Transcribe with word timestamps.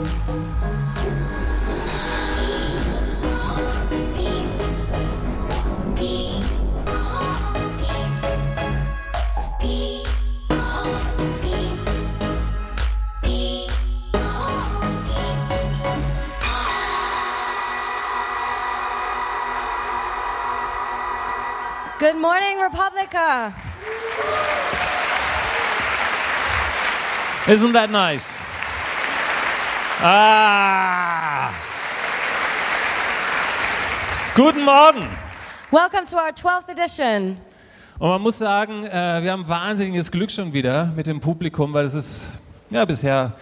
Good 0.00 0.06
morning, 22.16 22.58
Republica. 22.58 23.54
Isn't 27.46 27.72
that 27.72 27.90
nice? 27.90 28.49
Ah. 30.02 31.50
Guten 34.34 34.64
Morgen. 34.64 35.06
Welcome 35.70 36.06
to 36.06 36.16
our 36.16 36.30
12th 36.30 36.70
edition. 36.70 37.36
Und 37.98 38.08
man 38.08 38.22
muss 38.22 38.38
sagen, 38.38 38.86
äh, 38.86 39.22
wir 39.22 39.30
haben 39.30 39.46
wahnsinniges 39.46 40.10
Glück 40.10 40.30
schon 40.30 40.54
wieder 40.54 40.86
mit 40.96 41.06
dem 41.06 41.20
Publikum, 41.20 41.74
weil 41.74 41.84
es 41.84 41.92
ist 41.92 42.28
ja 42.70 42.86
bisher 42.86 43.34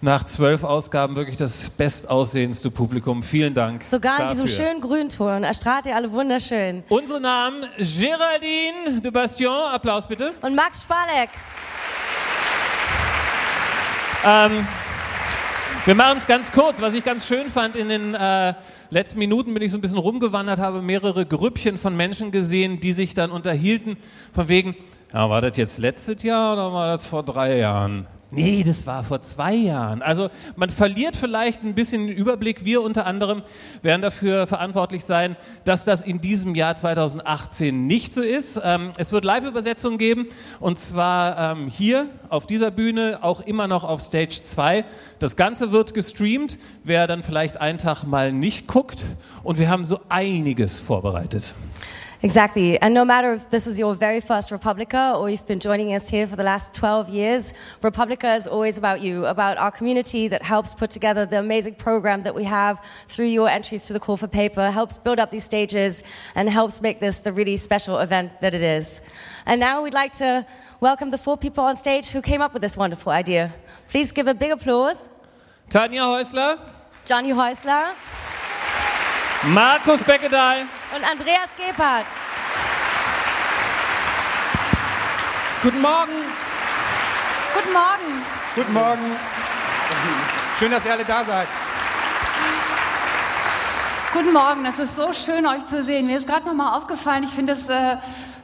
nach 0.00 0.24
zwölf 0.24 0.64
Ausgaben 0.64 1.14
wirklich 1.14 1.36
das 1.36 1.70
bestaussehendste 1.70 2.72
Publikum. 2.72 3.22
Vielen 3.22 3.54
Dank. 3.54 3.84
Sogar 3.84 4.18
in 4.18 4.28
dafür. 4.28 4.44
diesem 4.44 4.48
schönen 4.48 4.80
Grünton 4.80 5.44
erstrahlt 5.44 5.86
ihr 5.86 5.94
alle 5.94 6.10
wunderschön. 6.10 6.82
Unsere 6.88 7.20
Namen 7.20 7.66
Géraldine 7.78 9.00
de 9.00 9.12
Bastion, 9.12 9.70
Applaus 9.72 10.08
bitte. 10.08 10.32
Und 10.42 10.56
Max 10.56 10.82
Spalek. 10.82 11.30
Ähm, 14.24 14.66
wir 15.86 15.94
machen 15.94 16.18
es 16.18 16.26
ganz 16.26 16.52
kurz. 16.52 16.80
Was 16.80 16.94
ich 16.94 17.04
ganz 17.04 17.26
schön 17.26 17.50
fand, 17.50 17.74
in 17.74 17.88
den 17.88 18.14
äh, 18.14 18.54
letzten 18.90 19.18
Minuten 19.18 19.54
bin 19.54 19.62
ich 19.62 19.70
so 19.70 19.78
ein 19.78 19.80
bisschen 19.80 19.98
rumgewandert, 19.98 20.58
habe 20.58 20.82
mehrere 20.82 21.24
Grüppchen 21.24 21.78
von 21.78 21.96
Menschen 21.96 22.30
gesehen, 22.30 22.80
die 22.80 22.92
sich 22.92 23.14
dann 23.14 23.30
unterhielten, 23.30 23.96
von 24.34 24.48
wegen, 24.48 24.76
ja, 25.12 25.28
war 25.30 25.40
das 25.40 25.56
jetzt 25.56 25.78
letztes 25.78 26.22
Jahr 26.22 26.52
oder 26.52 26.72
war 26.72 26.86
das 26.86 27.06
vor 27.06 27.22
drei 27.22 27.58
Jahren? 27.58 28.06
Nee, 28.32 28.62
das 28.64 28.86
war 28.86 29.02
vor 29.02 29.22
zwei 29.22 29.54
Jahren. 29.54 30.02
Also 30.02 30.30
man 30.54 30.70
verliert 30.70 31.16
vielleicht 31.16 31.64
ein 31.64 31.74
bisschen 31.74 32.06
den 32.06 32.16
Überblick. 32.16 32.64
Wir 32.64 32.80
unter 32.80 33.04
anderem 33.04 33.42
werden 33.82 34.02
dafür 34.02 34.46
verantwortlich 34.46 35.04
sein, 35.04 35.36
dass 35.64 35.84
das 35.84 36.00
in 36.00 36.20
diesem 36.20 36.54
Jahr 36.54 36.76
2018 36.76 37.88
nicht 37.88 38.14
so 38.14 38.22
ist. 38.22 38.60
Ähm, 38.62 38.92
es 38.98 39.10
wird 39.10 39.24
Live-Übersetzungen 39.24 39.98
geben 39.98 40.26
und 40.60 40.78
zwar 40.78 41.56
ähm, 41.56 41.66
hier 41.66 42.06
auf 42.28 42.46
dieser 42.46 42.70
Bühne, 42.70 43.18
auch 43.22 43.40
immer 43.40 43.66
noch 43.66 43.82
auf 43.82 44.00
Stage 44.00 44.40
2. 44.44 44.84
Das 45.18 45.34
Ganze 45.34 45.72
wird 45.72 45.92
gestreamt, 45.92 46.56
wer 46.84 47.08
dann 47.08 47.24
vielleicht 47.24 47.60
einen 47.60 47.78
Tag 47.78 48.04
mal 48.04 48.32
nicht 48.32 48.68
guckt 48.68 49.04
und 49.42 49.58
wir 49.58 49.68
haben 49.68 49.84
so 49.84 49.98
einiges 50.08 50.78
vorbereitet. 50.78 51.54
Exactly. 52.22 52.78
And 52.82 52.92
no 52.92 53.02
matter 53.02 53.32
if 53.32 53.48
this 53.48 53.66
is 53.66 53.78
your 53.78 53.94
very 53.94 54.20
first 54.20 54.50
Republica 54.50 55.14
or 55.16 55.30
you've 55.30 55.46
been 55.46 55.58
joining 55.58 55.94
us 55.94 56.10
here 56.10 56.26
for 56.26 56.36
the 56.36 56.42
last 56.42 56.74
12 56.74 57.08
years, 57.08 57.54
Republica 57.80 58.34
is 58.34 58.46
always 58.46 58.76
about 58.76 59.00
you, 59.00 59.24
about 59.24 59.56
our 59.56 59.70
community 59.70 60.28
that 60.28 60.42
helps 60.42 60.74
put 60.74 60.90
together 60.90 61.24
the 61.24 61.38
amazing 61.38 61.74
program 61.76 62.22
that 62.24 62.34
we 62.34 62.44
have 62.44 62.78
through 63.08 63.24
your 63.24 63.48
entries 63.48 63.86
to 63.86 63.94
the 63.94 64.00
call 64.00 64.18
for 64.18 64.26
paper, 64.26 64.70
helps 64.70 64.98
build 64.98 65.18
up 65.18 65.30
these 65.30 65.44
stages, 65.44 66.02
and 66.34 66.50
helps 66.50 66.82
make 66.82 67.00
this 67.00 67.20
the 67.20 67.32
really 67.32 67.56
special 67.56 67.98
event 68.00 68.38
that 68.42 68.54
it 68.54 68.62
is. 68.62 69.00
And 69.46 69.58
now 69.58 69.82
we'd 69.82 69.94
like 69.94 70.12
to 70.18 70.44
welcome 70.80 71.10
the 71.10 71.18
four 71.18 71.38
people 71.38 71.64
on 71.64 71.78
stage 71.78 72.08
who 72.08 72.20
came 72.20 72.42
up 72.42 72.52
with 72.52 72.60
this 72.60 72.76
wonderful 72.76 73.12
idea. 73.12 73.54
Please 73.88 74.12
give 74.12 74.26
a 74.26 74.34
big 74.34 74.50
applause. 74.50 75.08
Tanja 75.70 76.04
Häusler, 76.04 76.58
Johnny 77.06 77.30
Häusler 77.30 77.94
Markus 79.54 80.02
Beckedahl, 80.02 80.68
und 80.94 81.04
Andreas 81.04 81.48
Gebhardt. 81.56 82.06
Guten 85.62 85.80
Morgen. 85.80 86.12
Guten 87.54 87.72
Morgen. 87.72 88.22
Guten 88.54 88.72
Morgen. 88.72 89.16
Schön, 90.58 90.70
dass 90.70 90.84
ihr 90.84 90.92
alle 90.92 91.04
da 91.04 91.24
seid. 91.24 91.48
Guten 94.12 94.32
Morgen, 94.32 94.66
es 94.66 94.78
ist 94.78 94.96
so 94.96 95.12
schön, 95.12 95.46
euch 95.46 95.64
zu 95.66 95.84
sehen. 95.84 96.06
Mir 96.06 96.16
ist 96.16 96.26
gerade 96.26 96.44
noch 96.44 96.54
mal 96.54 96.76
aufgefallen, 96.76 97.22
ich 97.22 97.30
finde 97.30 97.52
es 97.52 97.68
äh, 97.68 97.96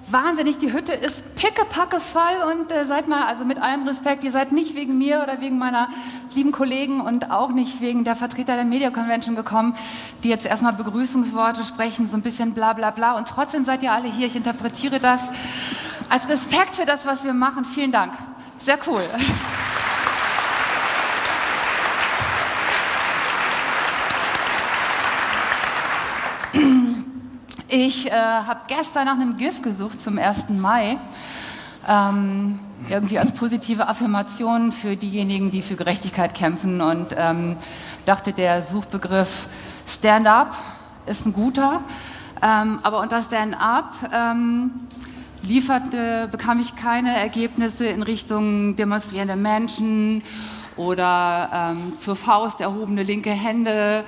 wahnsinnig, 0.08 0.58
die 0.58 0.72
Hütte 0.72 0.92
ist 0.92 1.34
pickepacke 1.34 2.00
voll 2.00 2.22
und 2.52 2.72
äh, 2.72 2.84
seid 2.84 3.08
mal, 3.08 3.26
also 3.26 3.44
mit 3.44 3.60
allem 3.60 3.86
Respekt, 3.86 4.24
ihr 4.24 4.32
seid 4.32 4.52
nicht 4.52 4.74
wegen 4.74 4.98
mir 4.98 5.22
oder 5.22 5.40
wegen 5.40 5.58
meiner 5.58 5.88
lieben 6.34 6.52
Kollegen 6.52 7.00
und 7.00 7.30
auch 7.30 7.50
nicht 7.50 7.80
wegen 7.80 8.04
der 8.04 8.16
Vertreter 8.16 8.56
der 8.56 8.64
Media 8.64 8.90
Convention 8.90 9.34
gekommen, 9.34 9.76
die 10.22 10.28
jetzt 10.28 10.46
erstmal 10.46 10.72
Begrüßungsworte 10.72 11.64
sprechen, 11.64 12.06
so 12.06 12.16
ein 12.16 12.22
bisschen 12.22 12.54
bla 12.54 12.72
bla 12.72 12.90
bla 12.90 13.16
und 13.16 13.28
trotzdem 13.28 13.64
seid 13.64 13.82
ihr 13.82 13.92
alle 13.92 14.08
hier. 14.08 14.26
Ich 14.26 14.36
interpretiere 14.36 15.00
das 15.00 15.28
als 16.08 16.28
Respekt 16.28 16.76
für 16.76 16.84
das, 16.84 17.06
was 17.06 17.24
wir 17.24 17.32
machen. 17.32 17.64
Vielen 17.64 17.92
Dank. 17.92 18.12
Sehr 18.58 18.78
cool. 18.86 19.02
Ich 27.68 28.06
äh, 28.06 28.12
habe 28.12 28.60
gestern 28.68 29.06
nach 29.06 29.14
einem 29.14 29.36
GIF 29.36 29.60
gesucht 29.60 30.00
zum 30.00 30.18
1. 30.18 30.50
Mai. 30.50 30.98
Ähm, 31.88 32.60
irgendwie 32.88 33.18
als 33.18 33.32
positive 33.32 33.88
Affirmation 33.88 34.70
für 34.70 34.94
diejenigen, 34.94 35.50
die 35.50 35.62
für 35.62 35.74
Gerechtigkeit 35.74 36.32
kämpfen 36.32 36.80
und 36.80 37.08
ähm, 37.18 37.56
dachte, 38.04 38.32
der 38.32 38.62
Suchbegriff 38.62 39.48
Stand-up 39.88 40.54
ist 41.06 41.26
ein 41.26 41.32
guter. 41.32 41.82
Ähm, 42.40 42.78
aber 42.84 43.00
unter 43.00 43.20
Stand-up 43.20 43.92
ähm, 44.14 44.70
lieferte, 45.42 46.28
bekam 46.30 46.60
ich 46.60 46.76
keine 46.76 47.16
Ergebnisse 47.16 47.86
in 47.86 48.04
Richtung 48.04 48.76
demonstrierende 48.76 49.34
Menschen 49.34 50.22
oder 50.76 51.74
ähm, 51.76 51.96
zur 51.96 52.14
Faust 52.14 52.60
erhobene 52.60 53.02
linke 53.02 53.30
Hände, 53.30 54.04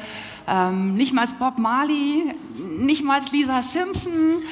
ähm, 0.49 0.95
nicht 0.95 1.13
mal 1.13 1.27
Bob 1.39 1.59
Marley, 1.59 2.33
nicht 2.79 3.05
mal 3.05 3.21
Lisa 3.31 3.63
Simpson 3.63 4.43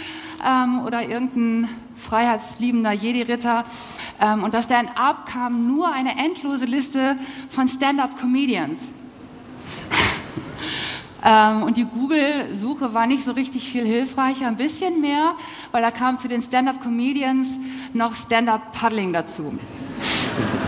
ähm, 0.46 0.82
oder 0.84 1.08
irgendein 1.08 1.69
freiheitsliebender 1.96 2.93
Jedi-Ritter. 2.93 3.64
Ähm, 4.20 4.44
und 4.44 4.54
das 4.54 4.66
Stand-up 4.66 5.26
kam 5.26 5.66
nur 5.66 5.93
eine 5.93 6.19
endlose 6.19 6.66
Liste 6.66 7.16
von 7.48 7.69
Stand-up-Comedians. 7.69 8.81
Ähm, 11.25 11.64
und 11.64 11.76
die 11.76 11.84
Google-Suche 11.84 12.94
war 12.94 13.08
nicht 13.08 13.25
so 13.25 13.32
richtig 13.32 13.69
viel 13.69 13.84
hilfreicher, 13.84 14.46
ein 14.46 14.56
bisschen 14.56 15.00
mehr, 15.00 15.32
weil 15.72 15.82
da 15.82 15.90
kam 15.90 16.19
zu 16.19 16.28
den 16.28 16.40
Stand-up-Comedians 16.40 17.58
noch 17.94 18.14
Stand-up-Paddling 18.14 19.12
dazu. 19.12 19.58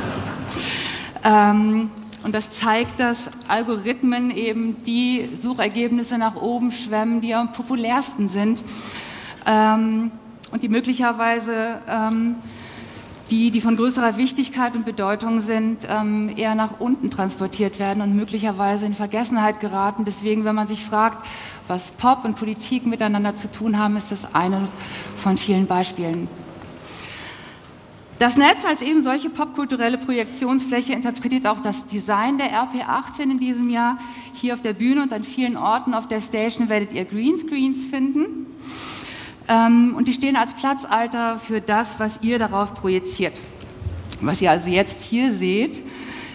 ähm, 1.23 1.91
und 2.29 2.35
das 2.35 2.51
zeigt, 2.51 3.01
dass 3.01 3.31
Algorithmen 3.49 4.31
eben 4.31 4.77
die 4.85 5.31
Suchergebnisse 5.35 6.19
nach 6.19 6.37
oben 6.37 6.73
schwemmen, 6.73 7.23
die 7.23 7.35
am 7.35 7.53
populärsten 7.53 8.29
sind 8.29 8.63
ähm, 9.47 10.11
und 10.53 10.63
die 10.63 10.69
möglicherweise 10.69 11.79
ähm, 11.89 12.35
die, 13.31 13.51
die 13.51 13.63
von 13.63 13.77
größerer 13.77 14.19
Wichtigkeit 14.19 14.75
und 14.75 14.85
Bedeutung 14.85 15.41
sind, 15.41 15.89
ähm, 15.89 16.31
eher 16.37 16.55
nach 16.55 16.81
unten 16.81 17.11
transportiert 17.11 17.79
werden 17.79 18.03
und 18.03 18.15
möglicherweise 18.15 18.85
in 18.85 18.93
Vergessenheit 18.93 19.61
geraten. 19.61 20.05
Deswegen, 20.05 20.45
wenn 20.45 20.55
man 20.55 20.67
sich 20.67 20.85
fragt, 20.85 21.27
was 21.67 21.93
Pop 21.93 22.27
und 22.27 22.37
Politik 22.37 22.85
miteinander 22.85 23.37
zu 23.37 23.51
tun 23.51 23.79
haben, 23.79 23.97
ist 23.97 24.13
das 24.13 24.35
eine 24.35 24.69
von 25.17 25.39
vielen 25.39 25.65
Beispielen. 25.65 26.29
Das 28.19 28.37
Netz 28.37 28.65
als 28.65 28.83
eben 28.83 29.01
solche 29.05 29.31
popkulturelle 29.31 29.97
Projektionsfläche 29.97 30.93
interpretiert 30.93 31.47
auch 31.47 31.61
das 31.61 31.87
Design 31.87 32.37
der 32.37 32.49
RP18 32.49 33.23
in 33.23 33.39
diesem 33.39 33.71
Jahr. 33.71 33.99
Hier 34.33 34.55
auf 34.55 34.63
der 34.63 34.73
Bühne 34.73 35.03
und 35.03 35.13
an 35.13 35.23
vielen 35.23 35.57
Orten 35.57 35.95
auf 35.95 36.09
der 36.09 36.21
Station 36.21 36.69
werdet 36.69 36.93
ihr 36.93 37.05
Greenscreens 37.05 37.87
finden. 37.87 38.47
Ähm, 39.47 39.95
und 39.97 40.09
die 40.09 40.13
stehen 40.13 40.35
als 40.35 40.53
Platzalter 40.55 41.39
für 41.39 41.61
das, 41.61 42.01
was 42.01 42.19
ihr 42.23 42.41
darauf 42.41 42.75
projiziert. 42.75 43.35
Was 44.21 44.43
ihr 44.43 44.51
also 44.51 44.69
jetzt 44.69 45.01
hier 45.01 45.33
seht, 45.33 45.81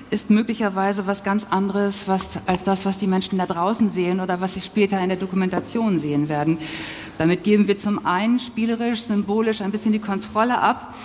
ist 0.09 0.29
möglicherweise 0.29 1.05
was 1.05 1.23
ganz 1.23 1.45
anderes 1.49 2.07
was, 2.07 2.39
als 2.45 2.63
das, 2.63 2.85
was 2.85 2.97
die 2.97 3.07
Menschen 3.07 3.39
da 3.39 3.45
draußen 3.45 3.89
sehen 3.89 4.21
oder 4.21 4.39
was 4.39 4.53
sie 4.53 4.61
später 4.61 5.01
in 5.01 5.09
der 5.09 5.17
Dokumentation 5.17 5.99
sehen 5.99 6.29
werden. 6.29 6.59
Damit 7.17 7.43
geben 7.43 7.67
wir 7.67 7.77
zum 7.77 8.05
einen 8.05 8.39
spielerisch, 8.39 9.01
symbolisch 9.01 9.61
ein 9.61 9.71
bisschen 9.71 9.91
die 9.91 9.99
Kontrolle 9.99 10.59
ab 10.59 10.95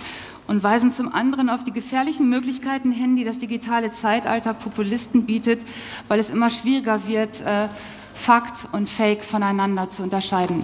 und 0.49 0.63
weisen 0.63 0.91
zum 0.91 1.13
anderen 1.13 1.49
auf 1.49 1.63
die 1.63 1.71
gefährlichen 1.71 2.27
Möglichkeiten 2.27 2.91
hin, 2.91 3.15
die 3.15 3.23
das 3.23 3.37
digitale 3.37 3.91
Zeitalter 3.91 4.55
Populisten 4.55 5.25
bietet, 5.25 5.61
weil 6.07 6.19
es 6.19 6.29
immer 6.29 6.49
schwieriger 6.49 7.07
wird, 7.07 7.39
äh, 7.41 7.69
Fakt 8.15 8.67
und 8.71 8.89
Fake 8.89 9.23
voneinander 9.23 9.89
zu 9.89 10.03
unterscheiden. 10.03 10.63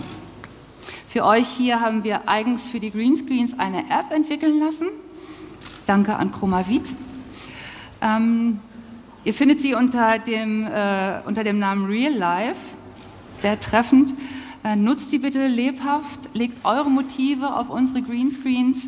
Für 1.07 1.23
euch 1.23 1.47
hier 1.47 1.81
haben 1.81 2.03
wir 2.03 2.27
eigens 2.27 2.67
für 2.67 2.79
die 2.79 2.91
Greenscreens 2.91 3.57
eine 3.59 3.83
App 3.85 4.11
entwickeln 4.11 4.59
lassen. 4.59 4.87
Danke 5.85 6.15
an 6.15 6.31
Chromavit. 6.31 6.83
Ähm, 8.01 8.59
Ihr 9.25 9.33
findet 9.33 9.59
sie 9.59 9.73
unter 9.73 10.19
dem, 10.19 10.67
äh, 10.67 11.19
unter 11.25 11.43
dem 11.43 11.57
Namen 11.57 11.85
Real 11.87 12.13
Life, 12.13 12.77
sehr 13.39 13.59
treffend. 13.59 14.13
Äh, 14.63 14.75
nutzt 14.75 15.09
sie 15.09 15.17
bitte 15.17 15.47
lebhaft, 15.47 16.29
legt 16.35 16.63
eure 16.63 16.91
Motive 16.91 17.55
auf 17.55 17.71
unsere 17.71 18.03
Greenscreens 18.03 18.87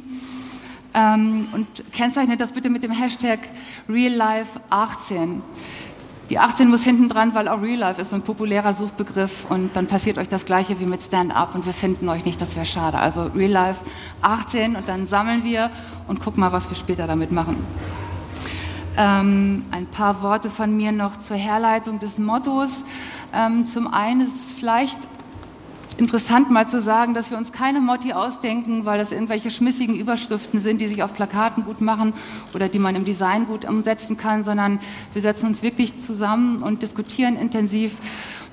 ähm, 0.97 1.47
und 1.53 1.67
kennzeichnet 1.93 2.41
das 2.41 2.51
bitte 2.51 2.69
mit 2.69 2.81
dem 2.81 2.91
Hashtag 2.91 3.39
RealLife18. 3.87 5.41
Die 6.29 6.39
18 6.39 6.69
muss 6.69 6.83
hinten 6.83 7.07
dran, 7.07 7.33
weil 7.35 7.47
auch 7.47 7.61
Real 7.61 7.77
Life 7.77 8.01
ist 8.01 8.09
so 8.09 8.15
ein 8.17 8.21
populärer 8.21 8.73
Suchbegriff 8.73 9.45
und 9.47 9.73
dann 9.77 9.87
passiert 9.87 10.17
euch 10.17 10.27
das 10.27 10.45
gleiche 10.45 10.77
wie 10.81 10.85
mit 10.85 11.01
Stand-up 11.01 11.55
und 11.55 11.65
wir 11.65 11.71
finden 11.71 12.09
euch 12.09 12.25
nicht, 12.25 12.41
das 12.41 12.57
wäre 12.57 12.65
schade. 12.65 12.99
Also 12.99 13.27
Real 13.33 13.51
Life 13.51 13.85
18 14.23 14.75
und 14.75 14.89
dann 14.89 15.07
sammeln 15.07 15.45
wir 15.45 15.71
und 16.09 16.19
gucken 16.19 16.41
mal, 16.41 16.51
was 16.51 16.69
wir 16.69 16.75
später 16.75 17.07
damit 17.07 17.31
machen. 17.31 17.65
Ähm, 18.97 19.63
ein 19.71 19.85
paar 19.85 20.21
Worte 20.21 20.49
von 20.49 20.75
mir 20.75 20.91
noch 20.91 21.15
zur 21.15 21.37
Herleitung 21.37 21.99
des 21.99 22.17
Mottos. 22.17 22.83
Ähm, 23.33 23.65
zum 23.65 23.93
einen 23.93 24.21
ist 24.21 24.35
es 24.35 24.51
vielleicht 24.51 24.97
interessant 25.97 26.51
mal 26.51 26.67
zu 26.67 26.79
sagen, 26.79 27.13
dass 27.13 27.31
wir 27.31 27.37
uns 27.37 27.51
keine 27.51 27.81
Motti 27.81 28.13
ausdenken, 28.13 28.85
weil 28.85 28.97
das 28.97 29.11
irgendwelche 29.11 29.51
schmissigen 29.51 29.95
Überschriften 29.95 30.59
sind, 30.59 30.79
die 30.79 30.87
sich 30.87 31.03
auf 31.03 31.13
Plakaten 31.13 31.65
gut 31.65 31.81
machen 31.81 32.13
oder 32.53 32.69
die 32.69 32.79
man 32.79 32.95
im 32.95 33.05
Design 33.05 33.47
gut 33.47 33.65
umsetzen 33.65 34.17
kann, 34.17 34.43
sondern 34.43 34.79
wir 35.13 35.21
setzen 35.21 35.47
uns 35.47 35.63
wirklich 35.63 36.01
zusammen 36.01 36.61
und 36.61 36.81
diskutieren 36.81 37.37
intensiv, 37.37 37.97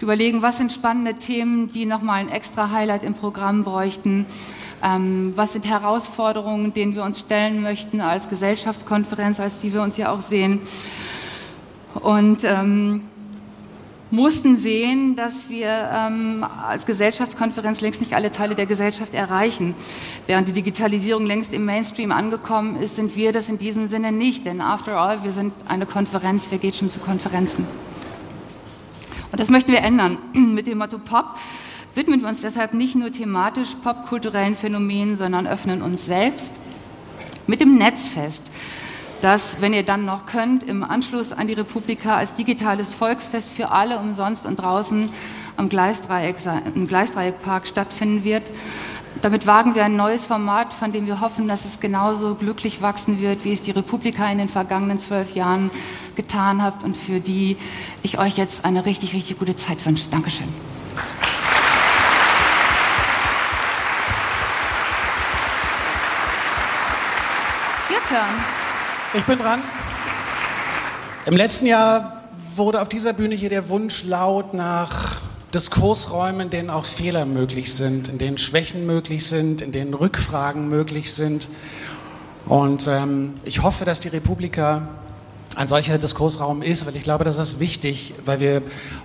überlegen, 0.01 0.43
was 0.43 0.59
sind 0.59 0.71
spannende 0.71 1.15
Themen, 1.15 1.71
die 1.71 1.87
nochmal 1.87 2.21
ein 2.21 2.29
extra 2.29 2.71
Highlight 2.71 3.05
im 3.05 3.15
Programm 3.15 3.65
bräuchten. 3.65 4.27
Ähm, 4.83 5.33
was 5.35 5.55
sind 5.55 5.67
Herausforderungen, 5.67 6.75
denen 6.75 6.95
wir 6.95 7.05
uns 7.05 7.21
stellen 7.21 7.63
möchten 7.63 8.01
als 8.01 8.29
Gesellschaftskonferenz, 8.29 9.41
als 9.41 9.61
die 9.61 9.73
wir 9.73 9.83
uns 9.83 9.97
ja 9.97 10.11
auch 10.11 10.21
sehen? 10.21 10.61
Und 11.95 12.45
ähm, 12.45 13.03
mussten 14.15 14.57
sehen, 14.57 15.17
dass 15.17 15.51
wir 15.51 15.91
ähm, 15.93 16.45
als 16.67 16.87
Gesellschaftskonferenz 16.87 17.81
längst 17.81 18.01
nicht 18.01 18.15
alle 18.15 18.33
Teile 18.33 18.55
der 18.55 18.67
Gesellschaft 18.67 19.13
erreichen. 19.13 19.75
Während 20.27 20.49
die 20.49 20.53
Digitalisierung 20.53 21.27
längst 21.27 21.53
im 21.53 21.65
Mainstream 21.65 22.13
angekommen 22.13 22.77
ist, 22.77 22.97
sind 22.97 23.17
wir 23.17 23.33
das 23.33 23.49
in 23.49 23.59
diesem 23.59 23.89
Sinne 23.89 24.13
nicht. 24.13 24.47
Denn 24.47 24.61
after 24.61 24.99
all, 24.99 25.25
wir 25.25 25.33
sind 25.33 25.53
eine 25.69 25.87
Konferenz, 25.87 26.47
wer 26.51 26.59
geht 26.59 26.77
schon 26.77 26.89
zu 26.89 27.01
Konferenzen? 27.01 27.67
Und 29.33 29.41
das 29.41 29.51
möchten 29.51 29.73
wir 29.73 29.81
ändern. 29.81 30.19
Mit 30.33 30.67
dem 30.67 30.79
Motto 30.79 30.99
Pop 30.99 31.37
widmen 31.95 32.23
wir 32.23 32.29
uns 32.29 32.41
deshalb 32.41 32.75
nicht 32.75 32.95
nur 32.95 33.13
thematisch 33.13 33.75
popkulturellen 33.83 34.57
Phänomenen, 34.57 35.17
sondern 35.17 35.47
öffnen 35.47 35.83
uns 35.83 36.07
selbst 36.07 36.53
mit 37.47 37.61
dem 37.61 37.77
Netzfest 37.77 38.43
das, 39.25 39.63
wenn 39.63 39.73
ihr 39.73 39.85
dann 39.85 40.05
noch 40.05 40.27
könnt, 40.27 40.65
im 40.65 40.85
Anschluss 40.85 41.33
an 41.33 41.47
die 41.47 41.55
Republika 41.55 42.17
als 42.17 42.35
digitales 42.35 42.95
Volksfest 42.95 43.55
für 43.55 43.71
alle 43.71 43.99
umsonst 43.99 44.45
und 44.45 44.57
draußen 44.57 45.09
am 45.57 45.71
Gleisdreieck, 45.71 46.37
im 46.75 46.87
Gleisdreieckpark 46.87 47.67
stattfinden 47.67 48.23
wird. 48.23 48.53
Damit 49.23 49.47
wagen 49.47 49.75
wir 49.75 49.85
ein 49.85 49.97
neues 49.97 50.27
Format, 50.27 50.75
von 50.75 50.93
dem 50.93 51.07
wir 51.07 51.23
hoffen, 51.23 51.49
dass 51.49 51.65
es 51.65 51.81
genauso 51.81 52.35
glücklich 52.35 52.83
wachsen 52.83 53.19
wird, 53.19 53.47
wie 53.47 53.55
es 53.55 53.63
die 53.63 53.71
Republika 53.71 54.31
in 54.31 54.37
den 54.37 54.51
vergangenen 54.51 54.99
zwölf 54.99 55.35
Jahren 55.35 55.71
getan 56.17 56.63
hat 56.63 56.85
und 56.85 56.95
für 56.95 57.21
die 57.21 57.57
ich 58.03 58.19
euch 58.19 58.37
jetzt 58.37 58.67
eine 58.67 58.85
richtig, 58.85 59.15
richtig 59.15 59.39
gute 59.39 59.57
Zeit 59.57 59.87
wünsche. 59.87 60.11
Dankeschön. 60.11 60.49
Your 67.89 68.01
turn. 68.07 68.64
Ich 69.17 69.23
bin 69.27 69.39
dran. 69.39 69.63
Im 71.25 71.37
letzten 71.37 71.67
Jahr 71.67 72.25
wurde 72.57 72.83
auf 72.83 72.89
dieser 72.89 73.13
Bühne 73.13 73.37
hier 73.37 73.49
der 73.49 73.69
Wunsch 73.69 74.03
laut 74.03 74.55
nach 74.55 75.21
Diskursräumen, 75.55 76.41
in 76.41 76.51
denen 76.51 76.69
auch 76.69 76.85
Fehler 76.85 77.25
möglich 77.25 77.75
sind, 77.75 78.09
in 78.09 78.19
denen 78.19 78.39
Schwächen 78.39 78.87
möglich 78.87 79.29
sind, 79.29 79.63
in 79.63 79.71
denen 79.71 79.95
Rückfragen 79.95 80.69
möglich 80.69 81.15
sind. 81.15 81.49
Und 82.47 82.89
ähm, 82.89 83.35
ich 83.45 83.63
hoffe, 83.63 83.85
dass 83.85 84.01
die 84.01 84.09
Republika 84.09 84.89
ein 85.55 85.69
solcher 85.69 85.97
Diskursraum 85.99 86.61
ist, 86.61 86.85
weil 86.85 86.97
ich 86.97 87.05
glaube, 87.05 87.23
das 87.23 87.39
ist 87.39 87.61
wichtig, 87.61 88.15
weil 88.25 88.41
wir 88.41 88.63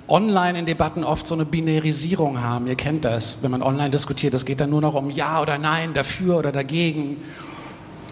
online 0.08 0.58
in 0.58 0.66
Debatten 0.66 1.04
oft 1.04 1.28
so 1.28 1.36
eine 1.36 1.46
Binarisierung 1.46 2.42
haben. 2.42 2.66
Ihr 2.66 2.76
kennt 2.76 3.06
das, 3.06 3.44
wenn 3.44 3.52
man 3.52 3.62
online 3.62 3.92
diskutiert, 3.92 4.34
es 4.34 4.46
geht 4.46 4.60
dann 4.60 4.72
nur 4.72 4.82
noch 4.82 4.96
um 4.96 5.12
Ja 5.12 5.40
oder 5.40 5.60
Nein, 5.60 5.94
dafür 5.94 6.40
oder 6.40 6.52
dagegen. 6.52 7.18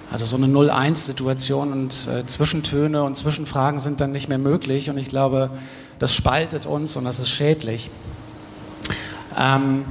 Also 0.09 0.25
so 0.25 0.37
eine 0.37 0.47
0-1-Situation 0.47 1.73
und 1.73 2.07
äh, 2.07 2.25
Zwischentöne 2.25 3.03
und 3.03 3.17
Zwischenfragen 3.17 3.79
sind 3.79 3.99
dann 3.99 4.13
nicht 4.13 4.29
mehr 4.29 4.37
möglich 4.37 4.89
und 4.89 4.97
ich 4.97 5.07
glaube, 5.07 5.49
das 5.99 6.13
spaltet 6.13 6.65
uns 6.65 6.95
und 6.95 7.03
das 7.03 7.19
ist 7.19 7.29
schädlich. 7.29 7.89
Ähm, 9.37 9.85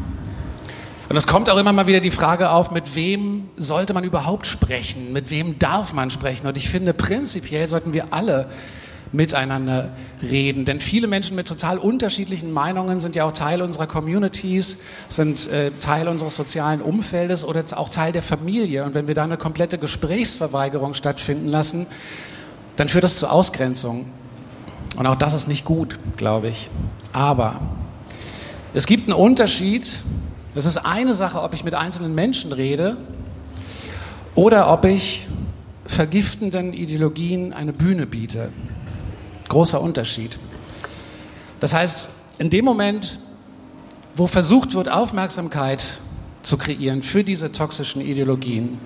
und 1.09 1.17
es 1.17 1.27
kommt 1.27 1.51
auch 1.51 1.59
immer 1.59 1.73
mal 1.73 1.87
wieder 1.87 2.01
die 2.01 2.11
Frage 2.11 2.51
auf, 2.51 2.71
mit 2.71 2.97
wem 2.97 3.49
sollte 3.57 3.95
man 3.95 4.05
überhaupt 4.05 4.47
sprechen, 4.47 5.13
mit 5.13 5.31
wem 5.31 5.59
darf 5.59 5.93
man 5.93 6.11
sprechen. 6.11 6.47
Und 6.47 6.57
ich 6.57 6.69
finde, 6.69 6.95
prinzipiell 6.95 7.69
sollten 7.69 7.93
wir 7.93 8.13
alle 8.13 8.49
miteinander 9.13 9.91
reden. 10.23 10.65
Denn 10.65 10.81
viele 10.81 11.07
Menschen 11.07 11.37
mit 11.37 11.49
total 11.49 11.79
unterschiedlichen 11.79 12.53
Meinungen 12.53 13.01
sind 13.01 13.17
ja 13.17 13.25
auch 13.25 13.33
Teil 13.33 13.63
unserer 13.63 13.87
Communities, 13.87 14.79
sind 15.09 15.51
äh, 15.51 15.71
Teil 15.81 16.09
unseres 16.09 16.37
sozialen 16.37 16.81
Umfeldes 16.81 17.45
oder 17.45 17.65
auch 17.77 17.89
Teil 17.89 18.13
der 18.13 18.23
Familie. 18.23 18.85
Und 18.85 18.95
wenn 18.95 19.07
wir 19.07 19.15
da 19.15 19.25
eine 19.25 19.37
komplette 19.37 19.79
Gesprächsverweigerung 19.79 20.95
stattfinden 20.95 21.49
lassen, 21.49 21.87
dann 22.77 22.89
führt 22.89 23.05
das 23.05 23.17
zu 23.17 23.29
Ausgrenzung. 23.29 24.07
Und 24.97 25.07
auch 25.07 25.17
das 25.17 25.35
ist 25.35 25.49
nicht 25.49 25.65
gut, 25.65 25.99
glaube 26.17 26.49
ich. 26.49 26.71
Aber 27.13 27.61
es 28.75 28.87
gibt 28.87 29.09
einen 29.09 29.19
Unterschied. 29.19 30.03
Es 30.55 30.67
ist 30.67 30.79
eine 30.79 31.15
Sache, 31.15 31.43
ob 31.43 31.55
ich 31.55 31.65
mit 31.65 31.75
einzelnen 31.75 32.15
Menschen 32.15 32.53
rede 32.53 32.97
oder 34.35 34.73
ob 34.73 34.85
ich 34.85 35.27
vergiftenden 35.85 36.73
Ideologien 36.73 37.53
eine 37.53 37.73
Bühne 37.73 38.07
biete. 38.07 38.51
Großer 39.49 39.81
Unterschied. 39.81 40.39
Das 41.61 41.75
heißt, 41.75 42.11
in 42.39 42.51
dem 42.51 42.65
Moment, 42.65 43.19
wo 44.15 44.27
versucht 44.27 44.75
wird, 44.75 44.89
Aufmerksamkeit 44.91 45.99
zu 46.43 46.57
kreieren 46.59 47.03
für 47.03 47.25
diese 47.25 47.53
toxischen 47.53 48.01
Ideologien, 48.01 48.79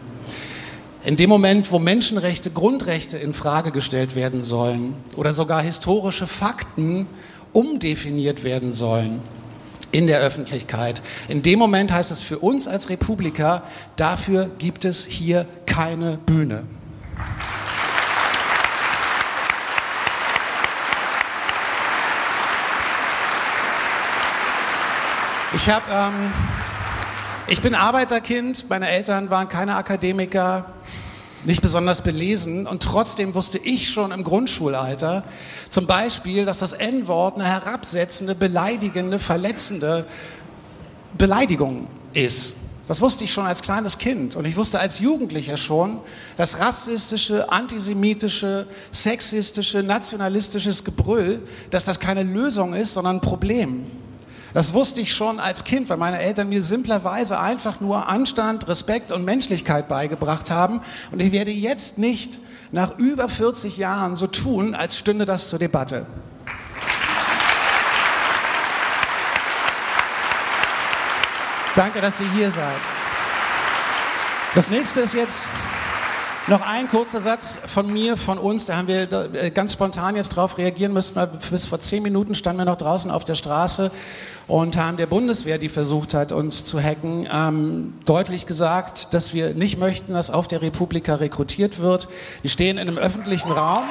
in 1.02 1.16
dem 1.16 1.30
Moment, 1.30 1.72
wo 1.72 1.78
Menschenrechte, 1.78 2.50
Grundrechte 2.50 3.16
in 3.16 3.32
Frage 3.32 3.70
gestellt 3.70 4.14
werden 4.14 4.44
sollen 4.44 4.94
oder 5.16 5.32
sogar 5.32 5.62
historische 5.62 6.26
Fakten 6.26 7.06
umdefiniert 7.52 8.44
werden 8.44 8.72
sollen 8.72 9.22
in 9.92 10.06
der 10.06 10.20
Öffentlichkeit, 10.20 11.02
in 11.28 11.42
dem 11.42 11.58
Moment 11.58 11.90
heißt 11.90 12.10
es 12.10 12.22
für 12.22 12.38
uns 12.38 12.68
als 12.68 12.90
Republika, 12.90 13.64
dafür 13.96 14.50
gibt 14.58 14.84
es 14.84 15.04
hier 15.04 15.46
keine 15.66 16.18
Bühne. 16.18 16.64
Ich 25.52 25.68
habe, 25.68 25.84
ähm, 25.92 26.32
ich 27.48 27.60
bin 27.60 27.74
Arbeiterkind. 27.74 28.70
Meine 28.70 28.88
Eltern 28.88 29.30
waren 29.30 29.48
keine 29.48 29.74
Akademiker, 29.74 30.66
nicht 31.44 31.60
besonders 31.60 32.02
belesen 32.02 32.68
und 32.68 32.84
trotzdem 32.84 33.34
wusste 33.34 33.58
ich 33.58 33.90
schon 33.90 34.12
im 34.12 34.22
Grundschulalter, 34.22 35.24
zum 35.68 35.88
Beispiel, 35.88 36.44
dass 36.44 36.58
das 36.60 36.72
N-Wort 36.72 37.34
eine 37.34 37.46
herabsetzende, 37.46 38.36
beleidigende, 38.36 39.18
verletzende 39.18 40.06
Beleidigung 41.18 41.88
ist. 42.12 42.56
Das 42.86 43.00
wusste 43.00 43.24
ich 43.24 43.32
schon 43.32 43.46
als 43.46 43.62
kleines 43.62 43.98
Kind 43.98 44.36
und 44.36 44.44
ich 44.44 44.56
wusste 44.56 44.78
als 44.78 45.00
Jugendlicher 45.00 45.56
schon, 45.56 45.98
dass 46.36 46.60
rassistische, 46.60 47.50
antisemitische, 47.50 48.68
sexistische, 48.92 49.82
nationalistisches 49.82 50.84
Gebrüll, 50.84 51.42
dass 51.70 51.84
das 51.84 51.98
keine 51.98 52.22
Lösung 52.22 52.72
ist, 52.72 52.94
sondern 52.94 53.16
ein 53.16 53.20
Problem. 53.20 53.99
Das 54.52 54.74
wusste 54.74 55.00
ich 55.00 55.14
schon 55.14 55.38
als 55.38 55.64
Kind, 55.64 55.88
weil 55.88 55.96
meine 55.96 56.18
Eltern 56.18 56.48
mir 56.48 56.62
simplerweise 56.62 57.38
einfach 57.38 57.80
nur 57.80 58.08
Anstand, 58.08 58.66
Respekt 58.66 59.12
und 59.12 59.24
Menschlichkeit 59.24 59.88
beigebracht 59.88 60.50
haben. 60.50 60.80
Und 61.12 61.20
ich 61.20 61.30
werde 61.30 61.52
jetzt 61.52 61.98
nicht 61.98 62.40
nach 62.72 62.98
über 62.98 63.28
40 63.28 63.76
Jahren 63.76 64.16
so 64.16 64.26
tun, 64.26 64.74
als 64.74 64.98
stünde 64.98 65.24
das 65.24 65.48
zur 65.48 65.58
Debatte. 65.58 66.06
Danke, 71.76 72.00
dass 72.00 72.18
ihr 72.20 72.30
hier 72.32 72.50
seid. 72.50 72.80
Das 74.56 74.68
nächste 74.68 75.00
ist 75.00 75.14
jetzt 75.14 75.48
noch 76.46 76.66
ein 76.66 76.88
kurzer 76.88 77.20
Satz 77.20 77.58
von 77.66 77.92
mir, 77.92 78.16
von 78.16 78.38
uns. 78.38 78.66
Da 78.66 78.76
haben 78.76 78.88
wir 78.88 79.12
äh, 79.34 79.50
ganz 79.50 79.74
spontan 79.74 80.16
jetzt 80.16 80.30
drauf 80.30 80.58
reagieren 80.58 80.92
müssen. 80.92 81.20
Bis 81.50 81.66
vor 81.66 81.80
zehn 81.80 82.02
Minuten 82.02 82.34
standen 82.34 82.62
wir 82.62 82.64
noch 82.64 82.76
draußen 82.76 83.10
auf 83.10 83.24
der 83.24 83.34
Straße 83.34 83.90
und 84.48 84.76
haben 84.76 84.96
der 84.96 85.06
Bundeswehr, 85.06 85.58
die 85.58 85.68
versucht 85.68 86.14
hat, 86.14 86.32
uns 86.32 86.64
zu 86.64 86.82
hacken, 86.82 87.28
ähm, 87.32 87.94
deutlich 88.04 88.46
gesagt, 88.46 89.12
dass 89.14 89.32
wir 89.34 89.54
nicht 89.54 89.78
möchten, 89.78 90.14
dass 90.14 90.30
auf 90.30 90.48
der 90.48 90.62
Republika 90.62 91.16
rekrutiert 91.16 91.78
wird. 91.78 92.08
Wir 92.42 92.50
stehen 92.50 92.78
in 92.78 92.88
einem 92.88 92.98
öffentlichen 92.98 93.52
Raum. 93.52 93.84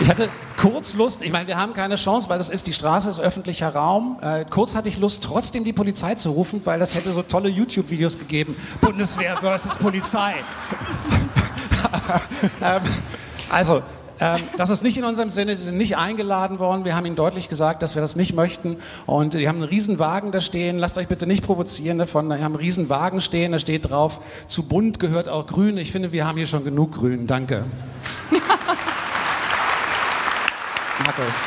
Ich 0.00 0.08
hatte 0.08 0.30
kurz 0.58 0.94
Lust, 0.94 1.22
ich 1.22 1.32
meine, 1.32 1.46
wir 1.46 1.56
haben 1.56 1.72
keine 1.72 1.96
Chance, 1.96 2.28
weil 2.28 2.38
das 2.38 2.48
ist, 2.48 2.66
die 2.66 2.72
Straße 2.72 3.08
ist 3.08 3.20
öffentlicher 3.20 3.74
Raum. 3.74 4.18
Äh, 4.20 4.44
kurz 4.50 4.74
hatte 4.74 4.88
ich 4.88 4.98
Lust, 4.98 5.22
trotzdem 5.22 5.64
die 5.64 5.72
Polizei 5.72 6.16
zu 6.16 6.32
rufen, 6.32 6.60
weil 6.64 6.80
das 6.80 6.94
hätte 6.94 7.12
so 7.12 7.22
tolle 7.22 7.48
YouTube-Videos 7.48 8.18
gegeben. 8.18 8.56
Bundeswehr 8.80 9.36
versus 9.36 9.76
Polizei. 9.76 10.34
ähm, 12.60 12.82
also, 13.50 13.82
ähm, 14.20 14.40
das 14.56 14.70
ist 14.70 14.82
nicht 14.82 14.96
in 14.96 15.04
unserem 15.04 15.30
Sinne, 15.30 15.54
sie 15.54 15.62
sind 15.62 15.78
nicht 15.78 15.96
eingeladen 15.96 16.58
worden. 16.58 16.84
Wir 16.84 16.96
haben 16.96 17.06
ihnen 17.06 17.14
deutlich 17.14 17.48
gesagt, 17.48 17.82
dass 17.82 17.94
wir 17.94 18.02
das 18.02 18.16
nicht 18.16 18.34
möchten. 18.34 18.78
Und 19.06 19.34
die 19.34 19.46
haben 19.46 19.58
einen 19.58 19.68
riesen 19.68 20.00
Wagen 20.00 20.32
da 20.32 20.40
stehen. 20.40 20.78
Lasst 20.78 20.98
euch 20.98 21.06
bitte 21.06 21.28
nicht 21.28 21.44
provozieren 21.44 21.98
davon. 21.98 22.30
Die 22.30 22.34
haben 22.34 22.42
einen 22.42 22.56
riesen 22.56 22.88
Wagen 22.88 23.20
stehen, 23.20 23.52
da 23.52 23.60
steht 23.60 23.90
drauf, 23.90 24.20
zu 24.48 24.64
bunt 24.64 24.98
gehört 24.98 25.28
auch 25.28 25.46
grün. 25.46 25.78
Ich 25.78 25.92
finde, 25.92 26.10
wir 26.10 26.26
haben 26.26 26.36
hier 26.36 26.48
schon 26.48 26.64
genug 26.64 26.94
grün. 26.94 27.28
Danke. 27.28 27.64
Markus. 31.04 31.42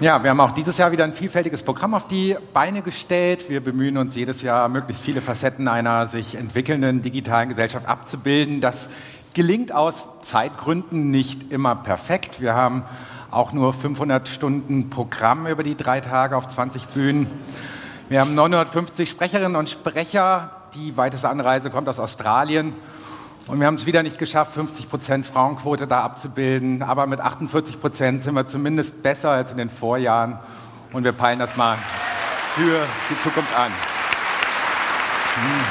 Ja, 0.00 0.22
wir 0.22 0.30
haben 0.30 0.40
auch 0.40 0.52
dieses 0.52 0.78
Jahr 0.78 0.92
wieder 0.92 1.04
ein 1.04 1.12
vielfältiges 1.12 1.62
Programm 1.62 1.92
auf 1.92 2.08
die 2.08 2.34
Beine 2.54 2.80
gestellt. 2.80 3.50
Wir 3.50 3.62
bemühen 3.62 3.98
uns 3.98 4.14
jedes 4.14 4.40
Jahr, 4.40 4.68
möglichst 4.68 5.02
viele 5.02 5.20
Facetten 5.20 5.68
einer 5.68 6.06
sich 6.06 6.36
entwickelnden 6.36 7.02
digitalen 7.02 7.50
Gesellschaft 7.50 7.86
abzubilden. 7.86 8.62
Das 8.62 8.88
gelingt 9.34 9.72
aus 9.72 10.08
Zeitgründen 10.22 11.10
nicht 11.10 11.52
immer 11.52 11.76
perfekt. 11.76 12.40
Wir 12.40 12.54
haben 12.54 12.84
auch 13.30 13.52
nur 13.52 13.74
500 13.74 14.26
Stunden 14.28 14.88
Programm 14.88 15.46
über 15.46 15.62
die 15.62 15.76
drei 15.76 16.00
Tage 16.00 16.36
auf 16.36 16.48
20 16.48 16.86
Bühnen. 16.86 17.26
Wir 18.08 18.20
haben 18.22 18.34
950 18.34 19.08
Sprecherinnen 19.08 19.56
und 19.56 19.68
Sprecher. 19.68 20.50
Die 20.74 20.96
weiteste 20.96 21.28
Anreise 21.28 21.68
kommt 21.68 21.88
aus 21.88 22.00
Australien. 22.00 22.74
Und 23.50 23.58
wir 23.58 23.66
haben 23.66 23.74
es 23.74 23.84
wieder 23.84 24.04
nicht 24.04 24.16
geschafft, 24.16 24.54
50 24.54 24.88
Prozent 24.88 25.26
Frauenquote 25.26 25.88
da 25.88 26.02
abzubilden. 26.02 26.84
Aber 26.84 27.08
mit 27.08 27.18
48 27.18 27.80
Prozent 27.80 28.22
sind 28.22 28.34
wir 28.34 28.46
zumindest 28.46 29.02
besser 29.02 29.30
als 29.30 29.50
in 29.50 29.56
den 29.56 29.70
Vorjahren. 29.70 30.38
Und 30.92 31.02
wir 31.02 31.10
peilen 31.10 31.40
das 31.40 31.56
mal 31.56 31.76
für 32.54 32.86
die 33.10 33.18
Zukunft 33.18 33.52
an. 33.58 33.72
Hm. 35.34 35.64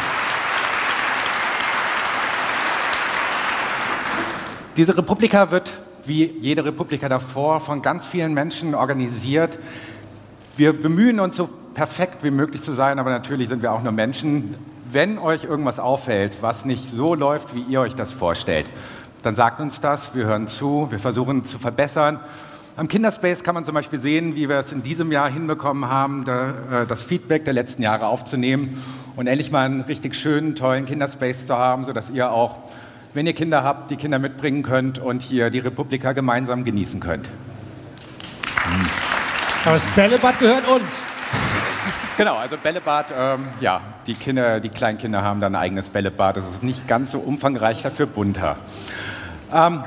Diese 4.75 4.97
Republika 4.97 5.49
wird, 5.49 5.71
wie 6.05 6.25
jede 6.25 6.65
Republika 6.65 7.07
davor, 7.07 7.61
von 7.61 7.81
ganz 7.81 8.07
vielen 8.07 8.33
Menschen 8.33 8.75
organisiert. 8.75 9.57
Wir 10.57 10.73
bemühen 10.73 11.21
uns 11.21 11.37
so 11.37 11.47
perfekt 11.73 12.25
wie 12.25 12.31
möglich 12.31 12.61
zu 12.61 12.73
sein, 12.73 12.99
aber 12.99 13.09
natürlich 13.09 13.47
sind 13.47 13.61
wir 13.61 13.71
auch 13.71 13.81
nur 13.81 13.93
Menschen 13.93 14.57
wenn 14.91 15.17
euch 15.17 15.43
irgendwas 15.43 15.79
auffällt, 15.79 16.41
was 16.41 16.65
nicht 16.65 16.89
so 16.89 17.15
läuft, 17.15 17.53
wie 17.55 17.61
ihr 17.61 17.81
euch 17.81 17.95
das 17.95 18.11
vorstellt, 18.11 18.69
dann 19.23 19.35
sagt 19.35 19.59
uns 19.59 19.81
das, 19.81 20.15
wir 20.15 20.25
hören 20.25 20.47
zu, 20.47 20.87
wir 20.89 20.99
versuchen 20.99 21.45
zu 21.45 21.59
verbessern. 21.59 22.19
Am 22.77 22.87
Kinderspace 22.87 23.43
kann 23.43 23.55
man 23.55 23.65
zum 23.65 23.75
Beispiel 23.75 23.99
sehen, 23.99 24.35
wie 24.35 24.47
wir 24.47 24.57
es 24.57 24.71
in 24.71 24.81
diesem 24.81 25.11
Jahr 25.11 25.29
hinbekommen 25.29 25.89
haben, 25.89 26.25
äh, 26.25 26.85
das 26.87 27.03
Feedback 27.03 27.43
der 27.43 27.53
letzten 27.53 27.81
Jahre 27.81 28.07
aufzunehmen 28.07 28.81
und 29.15 29.27
endlich 29.27 29.51
mal 29.51 29.65
einen 29.65 29.81
richtig 29.81 30.15
schönen, 30.15 30.55
tollen 30.55 30.85
Kinderspace 30.85 31.45
zu 31.45 31.57
haben, 31.57 31.83
sodass 31.83 32.09
ihr 32.09 32.31
auch, 32.31 32.59
wenn 33.13 33.27
ihr 33.27 33.33
Kinder 33.33 33.63
habt, 33.63 33.91
die 33.91 33.97
Kinder 33.97 34.17
mitbringen 34.17 34.63
könnt 34.63 34.97
und 34.99 35.21
hier 35.21 35.49
die 35.49 35.59
Republika 35.59 36.13
gemeinsam 36.13 36.63
genießen 36.63 37.01
könnt. 37.01 37.27
Das 39.65 39.87
Bällebad 39.87 40.39
gehört 40.39 40.67
uns. 40.69 41.05
Genau, 42.17 42.35
also 42.35 42.57
Bällebad, 42.57 43.07
ähm, 43.17 43.47
ja, 43.61 43.81
die 44.07 44.13
Kinder, 44.13 44.59
die 44.59 44.69
kleinen 44.69 44.97
Kinder 44.97 45.21
haben 45.21 45.39
dann 45.39 45.55
ein 45.55 45.61
eigenes 45.61 45.89
Bällebad. 45.89 46.37
Das 46.37 46.47
ist 46.49 46.63
nicht 46.63 46.87
ganz 46.87 47.11
so 47.11 47.19
umfangreich, 47.19 47.81
dafür 47.81 48.05
bunter. 48.05 48.57
Ähm, 49.53 49.83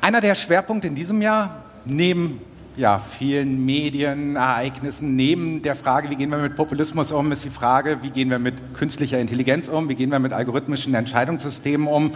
einer 0.00 0.20
der 0.20 0.34
Schwerpunkte 0.34 0.88
in 0.88 0.94
diesem 0.94 1.22
Jahr, 1.22 1.62
neben 1.84 2.40
ja, 2.76 2.98
vielen 2.98 3.64
Medienereignissen, 3.64 5.14
neben 5.14 5.62
der 5.62 5.74
Frage, 5.74 6.10
wie 6.10 6.16
gehen 6.16 6.30
wir 6.30 6.38
mit 6.38 6.56
Populismus 6.56 7.12
um, 7.12 7.30
ist 7.32 7.44
die 7.44 7.50
Frage, 7.50 7.98
wie 8.02 8.10
gehen 8.10 8.30
wir 8.30 8.38
mit 8.38 8.74
künstlicher 8.74 9.18
Intelligenz 9.18 9.68
um, 9.68 9.88
wie 9.88 9.94
gehen 9.94 10.10
wir 10.10 10.18
mit 10.18 10.32
algorithmischen 10.32 10.94
Entscheidungssystemen 10.94 11.86
um. 11.86 12.12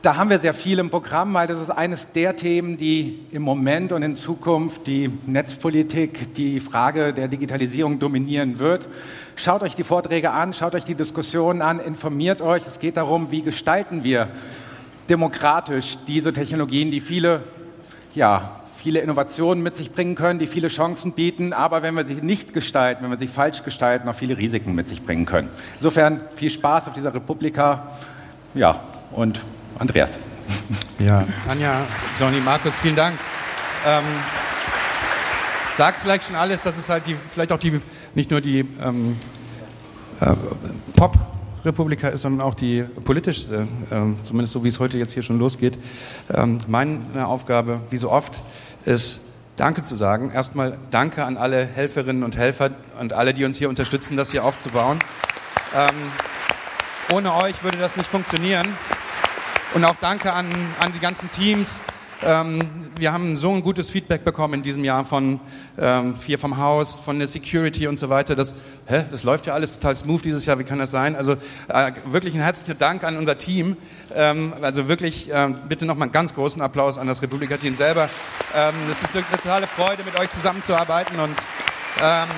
Da 0.00 0.14
haben 0.16 0.30
wir 0.30 0.38
sehr 0.38 0.54
viel 0.54 0.78
im 0.78 0.90
Programm, 0.90 1.34
weil 1.34 1.48
das 1.48 1.60
ist 1.60 1.70
eines 1.70 2.12
der 2.12 2.36
Themen, 2.36 2.76
die 2.76 3.18
im 3.32 3.42
Moment 3.42 3.90
und 3.90 4.04
in 4.04 4.14
Zukunft 4.14 4.86
die 4.86 5.10
Netzpolitik, 5.26 6.34
die 6.34 6.60
Frage 6.60 7.12
der 7.12 7.26
Digitalisierung 7.26 7.98
dominieren 7.98 8.60
wird. 8.60 8.86
Schaut 9.34 9.62
euch 9.62 9.74
die 9.74 9.82
Vorträge 9.82 10.30
an, 10.30 10.52
schaut 10.52 10.76
euch 10.76 10.84
die 10.84 10.94
Diskussionen 10.94 11.62
an, 11.62 11.80
informiert 11.80 12.42
euch. 12.42 12.64
Es 12.64 12.78
geht 12.78 12.96
darum, 12.96 13.32
wie 13.32 13.42
gestalten 13.42 14.04
wir 14.04 14.28
demokratisch 15.08 15.98
diese 16.06 16.32
Technologien, 16.32 16.92
die 16.92 17.00
viele, 17.00 17.42
ja, 18.14 18.60
viele 18.76 19.00
Innovationen 19.00 19.64
mit 19.64 19.74
sich 19.74 19.90
bringen 19.90 20.14
können, 20.14 20.38
die 20.38 20.46
viele 20.46 20.68
Chancen 20.68 21.10
bieten, 21.10 21.52
aber 21.52 21.82
wenn 21.82 21.94
wir 21.94 22.06
sie 22.06 22.14
nicht 22.14 22.54
gestalten, 22.54 23.02
wenn 23.02 23.10
wir 23.10 23.18
sie 23.18 23.26
falsch 23.26 23.64
gestalten, 23.64 24.08
auch 24.08 24.14
viele 24.14 24.38
Risiken 24.38 24.76
mit 24.76 24.86
sich 24.86 25.02
bringen 25.02 25.26
können. 25.26 25.48
Insofern 25.78 26.20
viel 26.36 26.50
Spaß 26.50 26.86
auf 26.86 26.94
dieser 26.94 27.12
Republika. 27.12 27.90
Ja, 28.54 28.78
und 29.10 29.40
Andreas. 29.78 30.10
Ja, 30.98 31.24
Tanja, 31.46 31.86
Johnny, 32.18 32.40
Markus, 32.40 32.78
vielen 32.78 32.96
Dank. 32.96 33.16
Ähm, 33.86 34.04
sagt 35.70 36.00
vielleicht 36.00 36.24
schon 36.24 36.36
alles, 36.36 36.62
dass 36.62 36.78
es 36.78 36.88
halt 36.88 37.06
die, 37.06 37.14
vielleicht 37.14 37.52
auch 37.52 37.60
die, 37.60 37.80
nicht 38.14 38.30
nur 38.30 38.40
die 38.40 38.66
ähm, 38.82 39.16
äh, 40.20 40.34
Pop-Republika 40.96 42.08
ist, 42.08 42.22
sondern 42.22 42.46
auch 42.46 42.54
die 42.54 42.82
politischste, 43.04 43.68
äh, 43.90 44.24
zumindest 44.24 44.52
so 44.52 44.64
wie 44.64 44.68
es 44.68 44.80
heute 44.80 44.98
jetzt 44.98 45.12
hier 45.12 45.22
schon 45.22 45.38
losgeht. 45.38 45.78
Ähm, 46.34 46.58
meine 46.66 47.26
Aufgabe, 47.26 47.80
wie 47.90 47.98
so 47.98 48.10
oft, 48.10 48.40
ist 48.84 49.26
Danke 49.56 49.82
zu 49.82 49.94
sagen. 49.94 50.30
Erstmal 50.32 50.78
Danke 50.90 51.24
an 51.24 51.36
alle 51.36 51.64
Helferinnen 51.66 52.22
und 52.22 52.36
Helfer 52.36 52.70
und 53.00 53.12
alle, 53.12 53.34
die 53.34 53.44
uns 53.44 53.56
hier 53.58 53.68
unterstützen, 53.68 54.16
das 54.16 54.30
hier 54.30 54.44
aufzubauen. 54.44 54.98
Ähm, 55.74 55.96
ohne 57.12 57.34
euch 57.34 57.62
würde 57.62 57.78
das 57.78 57.96
nicht 57.96 58.08
funktionieren. 58.08 58.66
Und 59.74 59.84
auch 59.84 59.96
danke 60.00 60.32
an, 60.32 60.46
an 60.80 60.92
die 60.92 60.98
ganzen 60.98 61.28
Teams. 61.30 61.80
Ähm, 62.20 62.90
wir 62.96 63.12
haben 63.12 63.36
so 63.36 63.52
ein 63.52 63.62
gutes 63.62 63.90
Feedback 63.90 64.24
bekommen 64.24 64.54
in 64.54 64.62
diesem 64.62 64.82
Jahr 64.82 65.04
von 65.04 65.38
ähm, 65.78 66.16
hier 66.26 66.38
vom 66.38 66.56
Haus, 66.56 66.98
von 66.98 67.18
der 67.18 67.28
Security 67.28 67.86
und 67.86 67.96
so 67.96 68.08
weiter. 68.08 68.34
Das, 68.34 68.54
hä, 68.86 69.04
das 69.10 69.22
läuft 69.22 69.46
ja 69.46 69.54
alles 69.54 69.74
total 69.74 69.94
smooth 69.94 70.24
dieses 70.24 70.44
Jahr. 70.46 70.58
Wie 70.58 70.64
kann 70.64 70.78
das 70.78 70.90
sein? 70.90 71.14
Also 71.14 71.36
äh, 71.68 71.92
wirklich 72.06 72.34
ein 72.34 72.40
herzlichen 72.40 72.76
Dank 72.78 73.04
an 73.04 73.16
unser 73.16 73.38
Team. 73.38 73.76
Ähm, 74.14 74.52
also 74.62 74.88
wirklich 74.88 75.30
äh, 75.32 75.54
bitte 75.68 75.86
nochmal 75.86 76.06
einen 76.06 76.12
ganz 76.12 76.34
großen 76.34 76.60
Applaus 76.60 76.98
an 76.98 77.06
das 77.06 77.22
Republika-Team 77.22 77.76
selber. 77.76 78.10
Ähm, 78.56 78.74
es 78.90 79.04
ist 79.04 79.16
eine 79.16 79.26
totale 79.30 79.66
Freude, 79.68 80.02
mit 80.02 80.18
euch 80.18 80.30
zusammenzuarbeiten 80.30 81.20
und 81.20 81.36
ähm, 82.02 82.28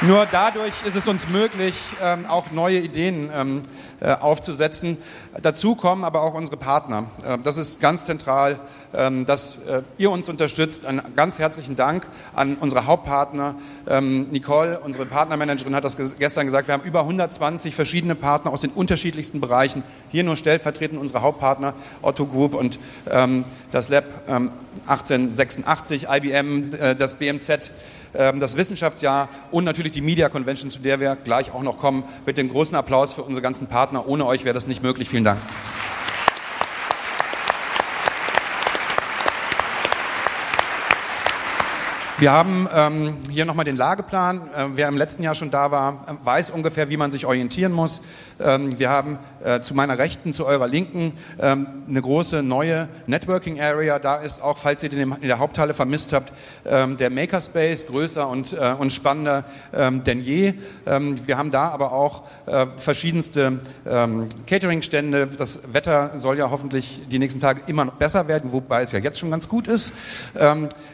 nur 0.00 0.26
dadurch 0.30 0.74
ist 0.84 0.94
es 0.94 1.08
uns 1.08 1.28
möglich, 1.28 1.76
ähm, 2.00 2.26
auch 2.26 2.52
neue 2.52 2.78
Ideen 2.78 3.30
ähm, 3.34 3.64
äh, 4.00 4.12
aufzusetzen. 4.12 4.96
Dazu 5.42 5.74
kommen 5.74 6.04
aber 6.04 6.22
auch 6.22 6.34
unsere 6.34 6.56
Partner. 6.56 7.06
Äh, 7.24 7.38
das 7.38 7.56
ist 7.56 7.80
ganz 7.80 8.04
zentral, 8.04 8.60
ähm, 8.94 9.26
dass 9.26 9.56
äh, 9.66 9.82
ihr 9.98 10.12
uns 10.12 10.28
unterstützt. 10.28 10.86
Einen 10.86 11.02
ganz 11.16 11.40
herzlichen 11.40 11.74
Dank 11.74 12.06
an 12.32 12.56
unsere 12.60 12.86
Hauptpartner. 12.86 13.56
Ähm, 13.88 14.28
Nicole, 14.30 14.78
unsere 14.78 15.04
Partnermanagerin, 15.04 15.74
hat 15.74 15.84
das 15.84 15.96
gestern 16.16 16.46
gesagt. 16.46 16.68
Wir 16.68 16.74
haben 16.74 16.84
über 16.84 17.00
120 17.00 17.74
verschiedene 17.74 18.14
Partner 18.14 18.52
aus 18.52 18.60
den 18.60 18.70
unterschiedlichsten 18.70 19.40
Bereichen. 19.40 19.82
Hier 20.10 20.22
nur 20.22 20.36
stellvertretend 20.36 21.00
unsere 21.00 21.22
Hauptpartner 21.22 21.74
Otto 22.02 22.24
Group 22.26 22.54
und 22.54 22.78
ähm, 23.10 23.44
das 23.72 23.88
Lab 23.88 24.04
1886, 24.86 26.06
IBM, 26.08 26.70
das 26.96 27.14
BMZ. 27.14 27.70
Ähm, 28.14 28.40
das 28.40 28.56
Wissenschaftsjahr 28.56 29.28
und 29.50 29.64
natürlich 29.64 29.92
die 29.92 30.00
Media 30.00 30.28
Convention, 30.28 30.70
zu 30.70 30.80
der 30.80 31.00
wir 31.00 31.16
gleich 31.16 31.52
auch 31.52 31.62
noch 31.62 31.78
kommen. 31.78 32.04
Mit 32.26 32.36
dem 32.36 32.48
großen 32.48 32.76
Applaus 32.76 33.14
für 33.14 33.22
unsere 33.22 33.42
ganzen 33.42 33.66
Partner. 33.66 34.06
Ohne 34.06 34.26
euch 34.26 34.44
wäre 34.44 34.54
das 34.54 34.66
nicht 34.66 34.82
möglich. 34.82 35.08
Vielen 35.08 35.24
Dank. 35.24 35.40
Wir 42.20 42.32
haben 42.32 42.68
ähm, 42.74 43.16
hier 43.30 43.44
nochmal 43.44 43.64
den 43.64 43.76
Lageplan. 43.76 44.40
Äh, 44.40 44.64
wer 44.74 44.88
im 44.88 44.96
letzten 44.96 45.22
Jahr 45.22 45.36
schon 45.36 45.52
da 45.52 45.70
war, 45.70 46.04
äh, 46.08 46.26
weiß 46.26 46.50
ungefähr, 46.50 46.90
wie 46.90 46.96
man 46.96 47.12
sich 47.12 47.26
orientieren 47.26 47.70
muss. 47.70 48.00
Ähm, 48.40 48.76
wir 48.76 48.90
haben 48.90 49.18
äh, 49.44 49.60
zu 49.60 49.72
meiner 49.74 49.98
Rechten, 49.98 50.32
zu 50.32 50.44
eurer 50.44 50.66
Linken 50.66 51.12
ähm, 51.40 51.68
eine 51.88 52.02
große 52.02 52.42
neue 52.42 52.88
Networking 53.06 53.60
Area. 53.60 54.00
Da 54.00 54.16
ist 54.16 54.42
auch, 54.42 54.58
falls 54.58 54.82
ihr 54.82 54.88
den 54.88 55.12
in 55.12 55.28
der 55.28 55.38
Haupthalle 55.38 55.74
vermisst 55.74 56.12
habt, 56.12 56.32
ähm, 56.66 56.96
der 56.96 57.10
Makerspace 57.10 57.86
größer 57.86 58.26
und, 58.26 58.52
äh, 58.52 58.74
und 58.76 58.92
spannender 58.92 59.44
ähm, 59.72 60.02
denn 60.02 60.20
je. 60.20 60.54
Ähm, 60.86 61.20
wir 61.24 61.38
haben 61.38 61.52
da 61.52 61.68
aber 61.68 61.92
auch 61.92 62.24
äh, 62.46 62.66
verschiedenste 62.78 63.60
ähm, 63.88 64.26
Catering-Stände. 64.48 65.28
Das 65.38 65.60
Wetter 65.72 66.18
soll 66.18 66.36
ja 66.36 66.50
hoffentlich 66.50 67.02
die 67.08 67.20
nächsten 67.20 67.38
Tage 67.38 67.60
immer 67.68 67.84
noch 67.84 67.94
besser 67.94 68.26
werden, 68.26 68.52
wobei 68.52 68.82
es 68.82 68.90
ja 68.90 68.98
jetzt 68.98 69.20
schon 69.20 69.30
ganz 69.30 69.48
gut 69.48 69.68
ist. 69.68 69.92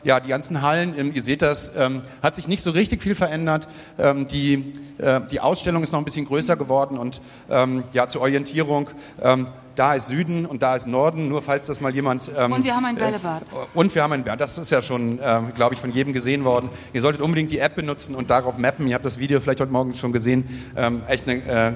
ja, 0.05 0.21
die 0.21 0.29
ganzen 0.29 0.61
Hallen 0.61 0.95
im 0.95 1.14
ihr 1.15 1.23
seht 1.23 1.43
das, 1.43 1.73
ähm, 1.77 2.03
hat 2.23 2.37
sich 2.37 2.49
nicht 2.49 2.63
so 2.63 2.71
richtig 2.71 3.03
viel 3.03 3.15
verändert. 3.15 3.69
Ähm, 3.99 4.27
die, 4.29 4.73
äh, 4.99 5.21
die 5.31 5.41
Ausstellung 5.41 5.83
ist 5.83 5.93
noch 5.93 6.01
ein 6.01 6.05
bisschen 6.05 6.27
größer 6.27 6.57
geworden 6.57 6.99
und 6.99 7.21
ähm, 7.51 7.85
ja, 7.93 8.09
zur 8.09 8.23
Orientierung 8.23 8.91
ähm, 9.23 9.49
da 9.75 9.95
ist 9.95 10.09
Süden 10.09 10.47
und 10.47 10.63
da 10.63 10.77
ist 10.77 10.87
Norden, 10.87 11.29
nur 11.29 11.43
falls 11.43 11.67
das 11.67 11.81
mal 11.81 11.95
jemand... 11.95 12.31
Ähm, 12.37 12.53
und 12.53 12.65
wir 12.65 12.77
haben 12.77 12.85
ein 12.85 12.97
Bällebad. 12.97 13.43
Äh, 13.43 13.79
und 13.79 13.95
wir 13.95 14.03
haben 14.03 14.13
ein 14.13 14.23
Bällebad, 14.23 14.41
das 14.41 14.59
ist 14.59 14.71
ja 14.71 14.83
schon, 14.83 15.19
äh, 15.19 15.41
glaube 15.55 15.75
ich, 15.75 15.81
von 15.81 15.91
jedem 15.93 16.13
gesehen 16.13 16.45
worden. 16.45 16.69
Ihr 16.93 17.01
solltet 17.01 17.23
unbedingt 17.23 17.51
die 17.51 17.59
App 17.59 17.75
benutzen 17.75 18.15
und 18.15 18.31
darauf 18.31 18.59
mappen. 18.59 18.87
Ihr 18.87 18.95
habt 18.95 19.05
das 19.05 19.19
Video 19.19 19.41
vielleicht 19.41 19.61
heute 19.61 19.73
Morgen 19.73 19.95
schon 19.95 20.13
gesehen. 20.13 20.45
Ähm, 20.77 21.03
echt 21.09 21.29
eine, 21.29 21.43
äh, 21.43 21.69
äh 21.69 21.75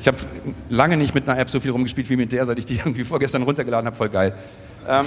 ich 0.00 0.08
habe 0.08 0.18
lange 0.68 0.96
nicht 0.96 1.14
mit 1.14 1.28
einer 1.28 1.38
App 1.38 1.50
so 1.50 1.60
viel 1.60 1.70
rumgespielt 1.70 2.08
wie 2.10 2.16
mit 2.16 2.32
der, 2.32 2.46
seit 2.46 2.58
ich 2.58 2.66
die 2.66 2.76
irgendwie 2.78 3.04
vorgestern 3.04 3.42
runtergeladen 3.42 3.86
habe. 3.86 3.96
Voll 3.96 4.08
geil. 4.08 4.34
Ähm, 4.88 5.06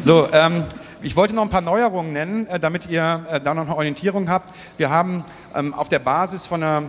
so, 0.00 0.28
ähm, 0.32 0.64
ich 1.02 1.16
wollte 1.16 1.34
noch 1.34 1.42
ein 1.42 1.50
paar 1.50 1.60
Neuerungen 1.60 2.12
nennen, 2.12 2.46
äh, 2.46 2.58
damit 2.58 2.88
ihr 2.88 3.24
äh, 3.30 3.40
da 3.40 3.54
noch 3.54 3.66
eine 3.66 3.76
Orientierung 3.76 4.28
habt. 4.28 4.54
Wir 4.76 4.90
haben 4.90 5.24
ähm, 5.54 5.74
auf 5.74 5.88
der 5.88 6.00
Basis 6.00 6.46
von 6.46 6.62
einer 6.62 6.82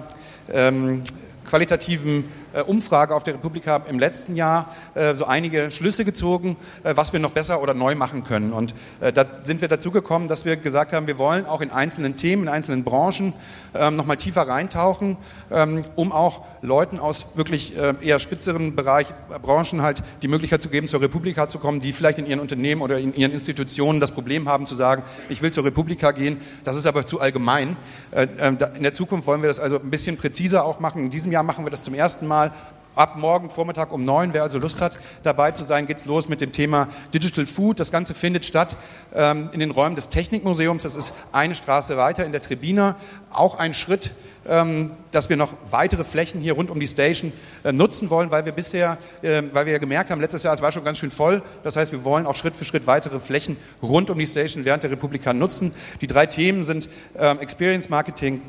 ähm, 0.51 1.03
qualitativen 1.47 2.25
Umfrage 2.65 3.13
auf 3.13 3.23
der 3.23 3.35
Republika 3.35 3.81
im 3.87 3.99
letzten 3.99 4.35
Jahr 4.35 4.73
äh, 4.95 5.13
so 5.15 5.25
einige 5.25 5.69
Schlüsse 5.71 6.05
gezogen, 6.05 6.57
äh, 6.83 6.95
was 6.95 7.13
wir 7.13 7.19
noch 7.19 7.31
besser 7.31 7.61
oder 7.61 7.73
neu 7.73 7.95
machen 7.95 8.23
können. 8.23 8.53
Und 8.53 8.73
da 8.99 9.25
sind 9.43 9.61
wir 9.61 9.67
dazu 9.67 9.91
gekommen, 9.91 10.27
dass 10.27 10.45
wir 10.45 10.55
gesagt 10.55 10.93
haben, 10.93 11.07
wir 11.07 11.17
wollen 11.17 11.45
auch 11.45 11.61
in 11.61 11.71
einzelnen 11.71 12.15
Themen, 12.15 12.43
in 12.43 12.49
einzelnen 12.49 12.83
Branchen 12.83 13.33
ähm, 13.73 13.95
noch 13.95 14.05
mal 14.05 14.15
tiefer 14.15 14.47
reintauchen, 14.47 15.17
ähm, 15.51 15.81
um 15.95 16.11
auch 16.11 16.45
Leuten 16.61 16.99
aus 16.99 17.27
wirklich 17.35 17.73
eher 18.01 18.19
spitzeren 18.19 18.75
Bereich, 18.75 19.07
Branchen 19.41 19.81
halt 19.81 20.01
die 20.21 20.27
Möglichkeit 20.27 20.61
zu 20.61 20.69
geben, 20.69 20.87
zur 20.87 21.01
Republika 21.01 21.47
zu 21.47 21.59
kommen, 21.59 21.79
die 21.79 21.93
vielleicht 21.93 22.17
in 22.17 22.25
ihren 22.25 22.39
Unternehmen 22.39 22.81
oder 22.81 22.99
in 22.99 23.13
ihren 23.13 23.31
Institutionen 23.31 23.99
das 23.99 24.11
Problem 24.11 24.47
haben 24.49 24.65
zu 24.65 24.75
sagen, 24.75 25.03
ich 25.29 25.41
will 25.41 25.51
zur 25.51 25.65
Republika 25.65 26.11
gehen, 26.11 26.39
das 26.63 26.75
ist 26.75 26.85
aber 26.85 27.05
zu 27.05 27.19
allgemein. 27.19 27.77
In 28.11 28.83
der 28.83 28.93
Zukunft 28.93 29.27
wollen 29.27 29.41
wir 29.41 29.47
das 29.47 29.59
also 29.59 29.79
ein 29.79 29.89
bisschen 29.89 30.17
präziser 30.17 30.65
auch 30.65 30.79
machen. 30.79 31.03
In 31.03 31.09
diesem 31.09 31.31
Jahr 31.31 31.43
machen 31.43 31.65
wir 31.65 31.71
das 31.71 31.83
zum 31.83 31.93
ersten 31.93 32.27
Mal 32.27 32.38
Mal 32.39 32.53
ab 32.95 33.17
morgen 33.17 33.49
Vormittag 33.49 33.91
um 33.91 34.05
neun. 34.05 34.33
Wer 34.33 34.43
also 34.43 34.59
Lust 34.59 34.79
hat, 34.79 34.97
dabei 35.23 35.51
zu 35.51 35.65
sein, 35.65 35.87
geht's 35.87 36.05
los 36.05 36.29
mit 36.29 36.39
dem 36.39 36.53
Thema 36.53 36.87
Digital 37.13 37.45
Food. 37.45 37.81
Das 37.81 37.91
Ganze 37.91 38.13
findet 38.13 38.45
statt 38.45 38.77
ähm, 39.13 39.49
in 39.51 39.59
den 39.59 39.71
Räumen 39.71 39.97
des 39.97 40.07
Technikmuseums. 40.07 40.83
Das 40.83 40.95
ist 40.95 41.13
eine 41.33 41.53
Straße 41.53 41.97
weiter 41.97 42.25
in 42.25 42.31
der 42.31 42.41
Tribina. 42.41 42.95
Auch 43.33 43.59
ein 43.59 43.73
Schritt, 43.73 44.11
ähm, 44.47 44.91
dass 45.11 45.27
wir 45.27 45.35
noch 45.35 45.51
weitere 45.69 46.05
Flächen 46.05 46.39
hier 46.39 46.53
rund 46.53 46.69
um 46.69 46.79
die 46.79 46.87
Station 46.87 47.33
äh, 47.65 47.73
nutzen 47.73 48.09
wollen, 48.09 48.31
weil 48.31 48.45
wir 48.45 48.53
bisher, 48.53 48.97
äh, 49.21 49.43
weil 49.51 49.65
wir 49.65 49.73
ja 49.73 49.79
gemerkt 49.79 50.11
haben, 50.11 50.21
letztes 50.21 50.43
Jahr 50.43 50.53
es 50.53 50.61
war 50.61 50.71
schon 50.71 50.85
ganz 50.85 50.97
schön 50.97 51.11
voll. 51.11 51.43
Das 51.65 51.75
heißt, 51.75 51.91
wir 51.91 52.05
wollen 52.05 52.25
auch 52.25 52.37
Schritt 52.37 52.55
für 52.55 52.63
Schritt 52.63 52.87
weitere 52.87 53.19
Flächen 53.19 53.57
rund 53.83 54.09
um 54.09 54.17
die 54.17 54.27
Station 54.27 54.63
während 54.63 54.83
der 54.83 54.91
Republika 54.91 55.33
nutzen. 55.33 55.73
Die 55.99 56.07
drei 56.07 56.25
Themen 56.25 56.63
sind 56.63 56.87
ähm, 57.17 57.39
Experience 57.39 57.89
Marketing, 57.89 58.41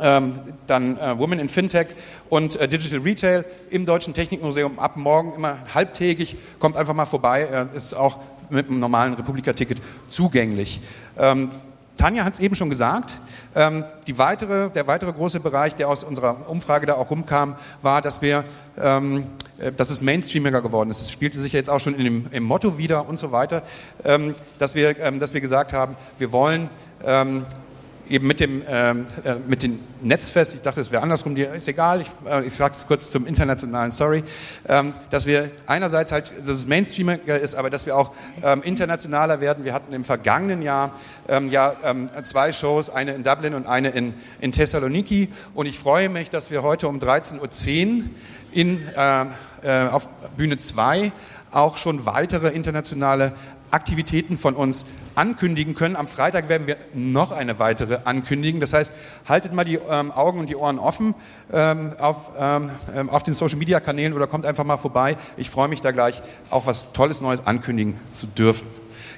ähm, 0.00 0.38
dann 0.66 0.98
äh, 0.98 1.18
Women 1.18 1.38
in 1.38 1.48
Fintech 1.48 1.88
und 2.28 2.56
äh, 2.56 2.68
Digital 2.68 3.00
Retail 3.00 3.44
im 3.70 3.86
Deutschen 3.86 4.14
Technikmuseum 4.14 4.78
ab 4.78 4.96
morgen 4.96 5.34
immer 5.34 5.58
halbtägig. 5.74 6.36
Kommt 6.58 6.76
einfach 6.76 6.94
mal 6.94 7.06
vorbei, 7.06 7.42
äh, 7.42 7.76
ist 7.76 7.94
auch 7.94 8.18
mit 8.50 8.68
einem 8.68 8.80
normalen 8.80 9.14
Republika-Ticket 9.14 9.78
zugänglich. 10.08 10.80
Ähm, 11.18 11.50
Tanja 11.96 12.24
hat 12.24 12.34
es 12.34 12.40
eben 12.40 12.54
schon 12.54 12.68
gesagt, 12.68 13.18
ähm, 13.54 13.84
die 14.06 14.18
weitere, 14.18 14.68
der 14.70 14.86
weitere 14.86 15.12
große 15.12 15.40
Bereich, 15.40 15.74
der 15.74 15.88
aus 15.88 16.04
unserer 16.04 16.48
Umfrage 16.48 16.86
da 16.86 16.94
auch 16.94 17.10
rumkam, 17.10 17.56
war, 17.80 18.02
dass 18.02 18.20
wir, 18.20 18.44
ähm, 18.78 19.26
äh, 19.58 19.72
dass 19.72 19.88
es 19.88 20.02
Mainstreamiger 20.02 20.60
geworden 20.60 20.90
ist. 20.90 21.00
Es 21.00 21.10
spielte 21.10 21.40
sich 21.40 21.52
jetzt 21.52 21.70
auch 21.70 21.80
schon 21.80 21.94
in 21.94 22.04
dem, 22.04 22.26
im 22.32 22.44
Motto 22.44 22.76
wieder 22.76 23.08
und 23.08 23.18
so 23.18 23.32
weiter, 23.32 23.62
ähm, 24.04 24.34
dass, 24.58 24.74
wir, 24.74 24.98
ähm, 25.00 25.18
dass 25.18 25.32
wir 25.32 25.40
gesagt 25.40 25.72
haben, 25.72 25.96
wir 26.18 26.32
wollen 26.32 26.68
ähm, 27.04 27.44
eben 28.08 28.26
mit 28.26 28.40
dem 28.40 28.62
ähm, 28.68 29.06
äh, 29.24 29.34
mit 29.46 29.62
den 29.62 29.80
Netzfest, 30.00 30.54
ich 30.54 30.62
dachte, 30.62 30.80
es 30.80 30.90
wäre 30.90 31.02
andersrum, 31.02 31.34
die, 31.34 31.42
ist 31.42 31.68
egal, 31.68 32.00
ich, 32.00 32.10
äh, 32.28 32.44
ich 32.44 32.54
sage 32.54 32.74
es 32.76 32.86
kurz 32.86 33.10
zum 33.10 33.26
internationalen 33.26 33.90
Sorry, 33.90 34.22
ähm, 34.68 34.92
dass 35.10 35.26
wir 35.26 35.50
einerseits 35.66 36.12
halt, 36.12 36.32
dass 36.42 36.58
es 36.58 36.66
Mainstreamiger 36.66 37.38
ist, 37.38 37.54
aber 37.54 37.70
dass 37.70 37.86
wir 37.86 37.96
auch 37.96 38.12
ähm, 38.42 38.62
internationaler 38.62 39.40
werden. 39.40 39.64
Wir 39.64 39.74
hatten 39.74 39.92
im 39.92 40.04
vergangenen 40.04 40.62
Jahr 40.62 40.92
ähm, 41.28 41.50
ja 41.50 41.74
ähm, 41.84 42.08
zwei 42.22 42.52
Shows, 42.52 42.90
eine 42.90 43.12
in 43.12 43.24
Dublin 43.24 43.54
und 43.54 43.66
eine 43.66 43.90
in, 43.90 44.14
in 44.40 44.52
Thessaloniki 44.52 45.28
und 45.54 45.66
ich 45.66 45.78
freue 45.78 46.08
mich, 46.08 46.30
dass 46.30 46.50
wir 46.50 46.62
heute 46.62 46.88
um 46.88 46.98
13.10 46.98 47.40
Uhr 47.40 48.04
in, 48.52 48.80
äh, 48.96 49.24
äh, 49.62 49.88
auf 49.88 50.08
Bühne 50.36 50.58
2 50.58 51.12
auch 51.50 51.76
schon 51.76 52.06
weitere 52.06 52.48
internationale 52.48 53.32
Aktivitäten 53.70 54.36
von 54.36 54.54
uns 54.54 54.86
ankündigen 55.14 55.74
können. 55.74 55.96
Am 55.96 56.06
Freitag 56.06 56.48
werden 56.48 56.66
wir 56.66 56.76
noch 56.92 57.32
eine 57.32 57.58
weitere 57.58 57.98
ankündigen. 58.04 58.60
Das 58.60 58.72
heißt, 58.72 58.92
haltet 59.28 59.52
mal 59.52 59.64
die 59.64 59.78
ähm, 59.90 60.12
Augen 60.12 60.40
und 60.40 60.48
die 60.48 60.56
Ohren 60.56 60.78
offen 60.78 61.14
ähm, 61.52 61.92
auf, 61.98 62.32
ähm, 62.38 62.70
ähm 62.94 63.10
auf 63.10 63.22
den 63.22 63.34
Social-Media-Kanälen 63.34 64.12
oder 64.12 64.26
kommt 64.26 64.46
einfach 64.46 64.64
mal 64.64 64.76
vorbei. 64.76 65.16
Ich 65.36 65.50
freue 65.50 65.68
mich 65.68 65.80
da 65.80 65.90
gleich 65.90 66.22
auch 66.50 66.66
was 66.66 66.92
Tolles 66.92 67.20
Neues 67.20 67.46
ankündigen 67.46 67.98
zu 68.12 68.26
dürfen. 68.26 68.66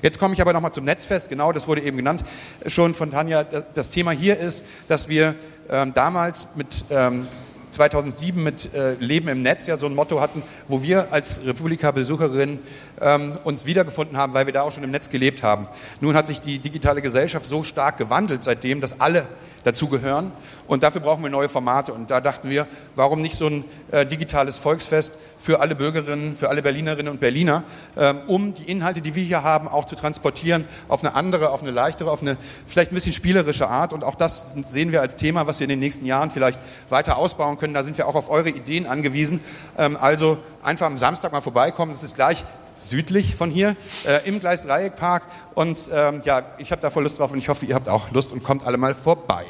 Jetzt 0.00 0.18
komme 0.20 0.34
ich 0.34 0.40
aber 0.40 0.52
nochmal 0.52 0.72
zum 0.72 0.84
Netzfest. 0.84 1.28
Genau, 1.28 1.52
das 1.52 1.66
wurde 1.66 1.80
eben 1.82 1.96
genannt 1.96 2.22
schon 2.66 2.94
von 2.94 3.10
Tanja. 3.10 3.44
Das 3.44 3.90
Thema 3.90 4.12
hier 4.12 4.38
ist, 4.38 4.64
dass 4.86 5.08
wir 5.08 5.34
ähm, 5.68 5.92
damals 5.92 6.54
mit 6.54 6.84
ähm, 6.90 7.26
2007 7.70 8.42
mit 8.42 8.74
äh, 8.74 8.94
Leben 8.94 9.28
im 9.28 9.42
Netz 9.42 9.66
ja 9.66 9.76
so 9.76 9.86
ein 9.86 9.94
Motto 9.94 10.20
hatten, 10.20 10.42
wo 10.68 10.82
wir 10.82 11.12
als 11.12 11.44
Republika-Besucherinnen 11.44 12.58
ähm, 13.00 13.38
uns 13.44 13.66
wiedergefunden 13.66 14.16
haben, 14.16 14.34
weil 14.34 14.46
wir 14.46 14.52
da 14.52 14.62
auch 14.62 14.72
schon 14.72 14.84
im 14.84 14.90
Netz 14.90 15.10
gelebt 15.10 15.42
haben. 15.42 15.66
Nun 16.00 16.14
hat 16.14 16.26
sich 16.26 16.40
die 16.40 16.58
digitale 16.58 17.02
Gesellschaft 17.02 17.46
so 17.46 17.64
stark 17.64 17.98
gewandelt 17.98 18.44
seitdem, 18.44 18.80
dass 18.80 19.00
alle 19.00 19.26
dazugehören. 19.64 20.32
Und 20.66 20.82
dafür 20.82 21.00
brauchen 21.00 21.22
wir 21.22 21.30
neue 21.30 21.48
Formate. 21.48 21.92
Und 21.92 22.10
da 22.10 22.20
dachten 22.20 22.50
wir, 22.50 22.66
warum 22.94 23.22
nicht 23.22 23.36
so 23.36 23.46
ein 23.46 23.64
äh, 23.90 24.04
digitales 24.06 24.58
Volksfest 24.58 25.14
für 25.38 25.60
alle 25.60 25.74
Bürgerinnen, 25.74 26.36
für 26.36 26.48
alle 26.50 26.62
Berlinerinnen 26.62 27.10
und 27.10 27.20
Berliner, 27.20 27.64
ähm, 27.96 28.20
um 28.26 28.54
die 28.54 28.70
Inhalte, 28.70 29.00
die 29.00 29.14
wir 29.14 29.24
hier 29.24 29.42
haben, 29.42 29.68
auch 29.68 29.86
zu 29.86 29.96
transportieren 29.96 30.64
auf 30.88 31.02
eine 31.02 31.14
andere, 31.14 31.50
auf 31.50 31.62
eine 31.62 31.70
leichtere, 31.70 32.10
auf 32.10 32.22
eine 32.22 32.36
vielleicht 32.66 32.92
ein 32.92 32.94
bisschen 32.94 33.12
spielerische 33.12 33.68
Art. 33.68 33.92
Und 33.92 34.04
auch 34.04 34.14
das 34.14 34.54
sehen 34.66 34.92
wir 34.92 35.00
als 35.00 35.16
Thema, 35.16 35.46
was 35.46 35.60
wir 35.60 35.64
in 35.64 35.70
den 35.70 35.80
nächsten 35.80 36.04
Jahren 36.04 36.30
vielleicht 36.30 36.58
weiter 36.90 37.16
ausbauen 37.16 37.58
können. 37.58 37.74
Da 37.74 37.82
sind 37.82 37.96
wir 37.96 38.06
auch 38.06 38.14
auf 38.14 38.28
eure 38.30 38.50
Ideen 38.50 38.86
angewiesen. 38.86 39.40
Ähm, 39.78 39.96
also 39.98 40.38
einfach 40.62 40.86
am 40.86 40.98
Samstag 40.98 41.32
mal 41.32 41.40
vorbeikommen. 41.40 41.92
Das 41.92 42.02
ist 42.02 42.14
gleich 42.14 42.44
südlich 42.78 43.34
von 43.34 43.50
hier 43.50 43.76
äh, 44.06 44.26
im 44.28 44.40
Gleisdreieckpark. 44.40 45.24
Und 45.54 45.90
ähm, 45.92 46.22
ja, 46.24 46.42
ich 46.58 46.70
habe 46.70 46.80
da 46.80 46.90
voll 46.90 47.02
Lust 47.02 47.18
drauf 47.18 47.32
und 47.32 47.38
ich 47.38 47.48
hoffe, 47.48 47.66
ihr 47.66 47.74
habt 47.74 47.88
auch 47.88 48.10
Lust 48.12 48.32
und 48.32 48.42
kommt 48.42 48.66
alle 48.66 48.76
mal 48.76 48.94
vorbei. 48.94 49.46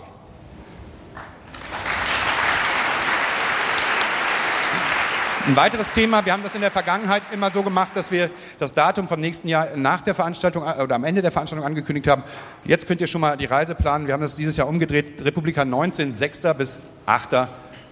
Ein 5.48 5.56
weiteres 5.56 5.92
Thema, 5.92 6.26
wir 6.26 6.34
haben 6.34 6.42
das 6.42 6.54
in 6.54 6.60
der 6.60 6.70
Vergangenheit 6.70 7.22
immer 7.32 7.50
so 7.50 7.62
gemacht, 7.62 7.92
dass 7.94 8.10
wir 8.10 8.28
das 8.58 8.74
Datum 8.74 9.08
vom 9.08 9.18
nächsten 9.18 9.48
Jahr 9.48 9.68
nach 9.76 10.02
der 10.02 10.14
Veranstaltung 10.14 10.62
äh, 10.62 10.82
oder 10.82 10.94
am 10.94 11.04
Ende 11.04 11.22
der 11.22 11.32
Veranstaltung 11.32 11.64
angekündigt 11.64 12.06
haben. 12.06 12.22
Jetzt 12.64 12.86
könnt 12.86 13.00
ihr 13.00 13.06
schon 13.06 13.22
mal 13.22 13.34
die 13.38 13.46
Reise 13.46 13.74
planen. 13.74 14.06
Wir 14.06 14.12
haben 14.12 14.20
das 14.20 14.36
dieses 14.36 14.58
Jahr 14.58 14.68
umgedreht. 14.68 15.24
Republika 15.24 15.64
19, 15.64 16.12
6. 16.12 16.40
bis 16.58 16.76
8. 17.06 17.48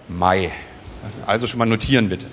Mai. 0.09 0.53
Also 1.25 1.46
schon 1.46 1.59
mal 1.59 1.64
notieren 1.64 2.11
bitte. 2.11 2.27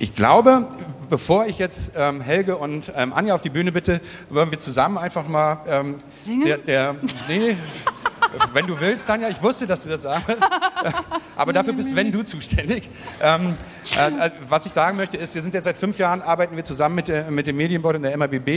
Ich 0.00 0.14
glaube, 0.14 0.66
bevor 1.10 1.46
ich 1.46 1.58
jetzt 1.58 1.92
ähm, 1.96 2.20
Helge 2.20 2.56
und 2.56 2.92
ähm, 2.96 3.12
Anja 3.12 3.34
auf 3.34 3.42
die 3.42 3.50
Bühne 3.50 3.72
bitte, 3.72 4.00
wollen 4.30 4.50
wir 4.50 4.60
zusammen 4.60 4.96
einfach 4.96 5.28
mal 5.28 5.58
ähm, 5.66 6.00
Singen? 6.24 6.44
Der, 6.46 6.58
der, 6.58 6.96
nee, 7.28 7.56
wenn 8.54 8.66
du 8.66 8.80
willst, 8.80 9.06
Tanja, 9.06 9.28
ich 9.28 9.42
wusste, 9.42 9.66
dass 9.66 9.82
du 9.82 9.88
das 9.88 10.02
sagst. 10.02 10.28
Aber 11.40 11.54
dafür 11.54 11.72
bist 11.72 11.96
wenn 11.96 12.12
du 12.12 12.22
zuständig. 12.22 12.90
Ähm, 13.22 13.54
äh, 13.96 14.26
äh, 14.26 14.30
was 14.46 14.66
ich 14.66 14.72
sagen 14.72 14.98
möchte 14.98 15.16
ist, 15.16 15.34
wir 15.34 15.40
sind 15.40 15.54
jetzt 15.54 15.64
seit 15.64 15.78
fünf 15.78 15.98
Jahren, 15.98 16.20
arbeiten 16.20 16.54
wir 16.54 16.64
zusammen 16.66 16.96
mit, 16.96 17.08
äh, 17.08 17.30
mit 17.30 17.46
dem 17.46 17.56
Medienboard 17.56 17.96
und 17.96 18.02
der 18.02 18.14
MABB 18.14 18.48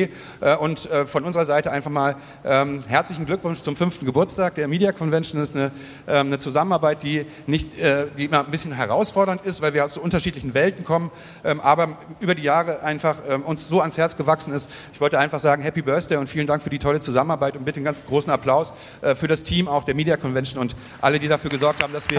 äh, 0.41 0.57
und 0.57 0.91
äh, 0.91 1.05
von 1.05 1.23
unserer 1.23 1.45
Seite 1.45 1.71
einfach 1.71 1.91
mal 1.91 2.17
ähm, 2.43 2.83
herzlichen 2.85 3.25
Glückwunsch 3.25 3.61
zum 3.61 3.77
fünften 3.77 4.05
Geburtstag. 4.05 4.55
Der 4.55 4.67
Media 4.67 4.91
Convention 4.91 5.41
ist 5.41 5.55
eine, 5.55 5.71
ähm, 6.09 6.27
eine 6.27 6.39
Zusammenarbeit, 6.39 7.03
die, 7.03 7.25
nicht, 7.47 7.79
äh, 7.79 8.07
die 8.17 8.25
immer 8.25 8.41
ein 8.41 8.51
bisschen 8.51 8.73
herausfordernd 8.73 9.43
ist, 9.43 9.61
weil 9.61 9.73
wir 9.73 9.85
aus 9.85 9.93
so 9.93 10.01
unterschiedlichen 10.01 10.53
Welten 10.53 10.83
kommen, 10.83 11.09
ähm, 11.45 11.61
aber 11.61 11.97
über 12.19 12.35
die 12.35 12.43
Jahre 12.43 12.81
einfach 12.81 13.15
ähm, 13.29 13.43
uns 13.43 13.65
so 13.65 13.79
ans 13.79 13.97
Herz 13.97 14.17
gewachsen 14.17 14.51
ist. 14.51 14.69
Ich 14.91 14.99
wollte 14.99 15.19
einfach 15.19 15.39
sagen, 15.39 15.63
Happy 15.63 15.83
Birthday 15.83 16.17
und 16.17 16.29
vielen 16.29 16.47
Dank 16.47 16.61
für 16.61 16.69
die 16.69 16.79
tolle 16.79 16.99
Zusammenarbeit 16.99 17.55
und 17.55 17.63
bitte 17.63 17.77
einen 17.77 17.85
ganz 17.85 18.03
großen 18.03 18.29
Applaus 18.29 18.73
für 19.15 19.27
das 19.27 19.43
Team 19.43 19.69
auch 19.69 19.85
der 19.85 19.95
Media 19.95 20.17
Convention 20.17 20.59
und 20.59 20.75
alle, 20.99 21.19
die 21.19 21.29
dafür 21.29 21.49
gesorgt 21.49 21.81
haben, 21.81 21.93
dass 21.93 22.09
wir, 22.09 22.17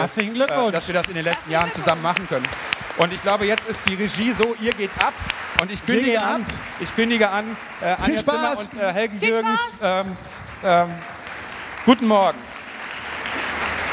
äh, 0.56 0.72
dass 0.72 0.86
wir 0.86 0.94
das 0.94 1.08
in 1.08 1.14
den 1.14 1.24
letzten 1.24 1.50
Jahren 1.50 1.72
zusammen 1.72 2.02
machen 2.02 2.26
können. 2.28 2.46
Und 2.96 3.12
ich 3.12 3.22
glaube, 3.22 3.46
jetzt 3.46 3.68
ist 3.68 3.86
die 3.86 3.94
Regie 3.94 4.32
so, 4.32 4.54
ihr 4.60 4.72
geht 4.72 4.90
ab. 5.04 5.14
Und 5.60 5.70
ich 5.70 5.84
kündige 5.84 6.20
an, 6.20 6.44
ich 6.80 6.94
kündige 6.94 7.30
an, 7.30 7.44
äh, 7.80 7.94
Anja 8.02 8.16
Zimmer 8.16 8.58
und 8.58 8.80
äh, 8.80 8.92
Helgen 8.92 9.20
Jürgens. 9.20 9.60
Ähm, 9.82 10.16
ähm, 10.64 10.88
guten 11.86 12.06
Morgen. 12.06 12.38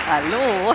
Hallo. 0.10 0.74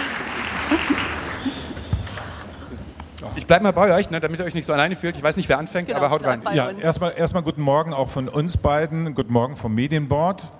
Ich 3.34 3.46
bleibe 3.46 3.64
mal 3.64 3.72
bei 3.72 3.94
euch, 3.94 4.10
ne, 4.10 4.20
damit 4.20 4.40
ihr 4.40 4.46
euch 4.46 4.54
nicht 4.54 4.66
so 4.66 4.72
alleine 4.72 4.96
fühlt. 4.96 5.16
Ich 5.16 5.22
weiß 5.22 5.36
nicht, 5.36 5.48
wer 5.48 5.58
anfängt, 5.58 5.88
Genau, 5.88 5.98
aber 5.98 6.10
haut 6.10 6.24
rein. 6.24 6.42
Ja, 6.52 6.70
erstmal 6.70 7.12
erstmal 7.16 7.42
guten 7.42 7.62
Morgen 7.62 7.92
auch 7.92 8.08
von 8.08 8.28
uns 8.28 8.56
beiden. 8.56 9.14
Guten 9.14 9.32
Morgen 9.32 9.56
vom 9.56 9.74
Medienboard. 9.74 10.50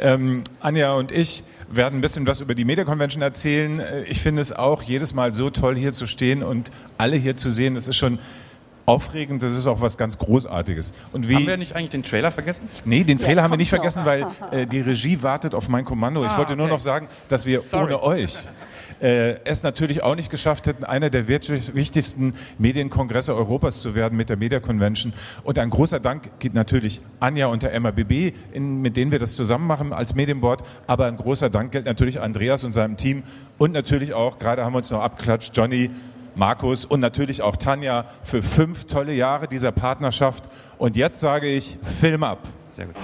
Ähm, 0.00 0.42
Anja 0.60 0.94
und 0.94 1.12
ich 1.12 1.44
werden 1.68 1.98
ein 1.98 2.00
bisschen 2.00 2.26
was 2.26 2.40
über 2.40 2.54
die 2.54 2.64
Media 2.64 2.84
Convention 2.84 3.22
erzählen. 3.22 3.80
Äh, 3.80 4.02
Ich 4.04 4.20
finde 4.20 4.42
es 4.42 4.52
auch 4.52 4.82
jedes 4.82 5.14
Mal 5.14 5.32
so 5.32 5.50
toll, 5.50 5.76
hier 5.76 5.92
zu 5.92 6.06
stehen 6.06 6.42
und 6.42 6.70
alle 6.98 7.16
hier 7.16 7.36
zu 7.36 7.50
sehen. 7.50 7.74
Das 7.74 7.86
ist 7.86 7.96
schon 7.96 8.18
aufregend. 8.86 9.42
Das 9.42 9.52
ist 9.52 9.66
auch 9.66 9.80
was 9.80 9.96
ganz 9.96 10.18
Großartiges. 10.18 10.92
Und 11.12 11.28
wie 11.28 11.36
Haben 11.36 11.46
wir 11.46 11.56
nicht 11.56 11.76
eigentlich 11.76 11.90
den 11.90 12.02
Trailer 12.02 12.32
vergessen? 12.32 12.68
Nee, 12.84 13.04
den 13.04 13.18
Trailer 13.18 13.36
Ja, 13.36 13.42
haben 13.44 13.52
wir 13.52 13.56
nicht 13.56 13.68
vergessen, 13.68 14.02
weil 14.04 14.26
äh, 14.50 14.66
die 14.66 14.80
Regie 14.80 15.22
wartet 15.22 15.54
auf 15.54 15.68
mein 15.68 15.84
Kommando. 15.84 16.24
Ich 16.24 16.36
wollte 16.36 16.56
nur 16.56 16.66
okay. 16.66 16.74
noch 16.74 16.80
sagen, 16.80 17.06
dass 17.28 17.46
wir 17.46 17.62
Sorry. 17.62 17.84
ohne 17.84 18.02
euch 18.02 18.38
äh, 19.00 19.36
es 19.44 19.62
natürlich 19.62 20.02
auch 20.02 20.14
nicht 20.14 20.30
geschafft 20.30 20.66
hätten, 20.66 20.84
einer 20.84 21.10
der 21.10 21.28
wichtigsten 21.28 22.34
Medienkongresse 22.58 23.34
Europas 23.34 23.80
zu 23.82 23.94
werden 23.94 24.16
mit 24.16 24.28
der 24.28 24.36
Media 24.36 24.60
Convention. 24.60 25.12
Und 25.42 25.58
ein 25.58 25.70
großer 25.70 26.00
Dank 26.00 26.38
geht 26.38 26.54
natürlich 26.54 27.00
Anja 27.18 27.46
und 27.46 27.62
der 27.62 27.78
MABB, 27.78 28.32
in, 28.52 28.82
mit 28.82 28.96
denen 28.96 29.10
wir 29.10 29.18
das 29.18 29.36
zusammen 29.36 29.66
machen 29.66 29.92
als 29.92 30.14
Medienboard. 30.14 30.62
Aber 30.86 31.06
ein 31.06 31.16
großer 31.16 31.50
Dank 31.50 31.72
gilt 31.72 31.86
natürlich 31.86 32.20
Andreas 32.20 32.64
und 32.64 32.72
seinem 32.72 32.96
Team 32.96 33.22
und 33.58 33.72
natürlich 33.72 34.14
auch, 34.14 34.38
gerade 34.38 34.64
haben 34.64 34.72
wir 34.72 34.78
uns 34.78 34.90
noch 34.90 35.02
abgeklatscht, 35.02 35.56
Johnny, 35.56 35.90
Markus 36.34 36.84
und 36.84 37.00
natürlich 37.00 37.42
auch 37.42 37.56
Tanja 37.56 38.06
für 38.22 38.42
fünf 38.42 38.84
tolle 38.84 39.12
Jahre 39.14 39.48
dieser 39.48 39.72
Partnerschaft. 39.72 40.48
Und 40.78 40.96
jetzt 40.96 41.20
sage 41.20 41.48
ich, 41.48 41.78
Film 41.82 42.22
ab. 42.22 42.38
Sehr 42.70 42.86
gut. 42.86 42.96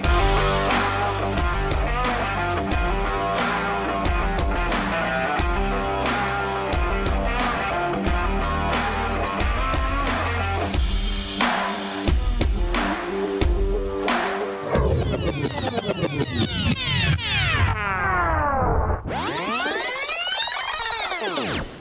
you 21.37 21.76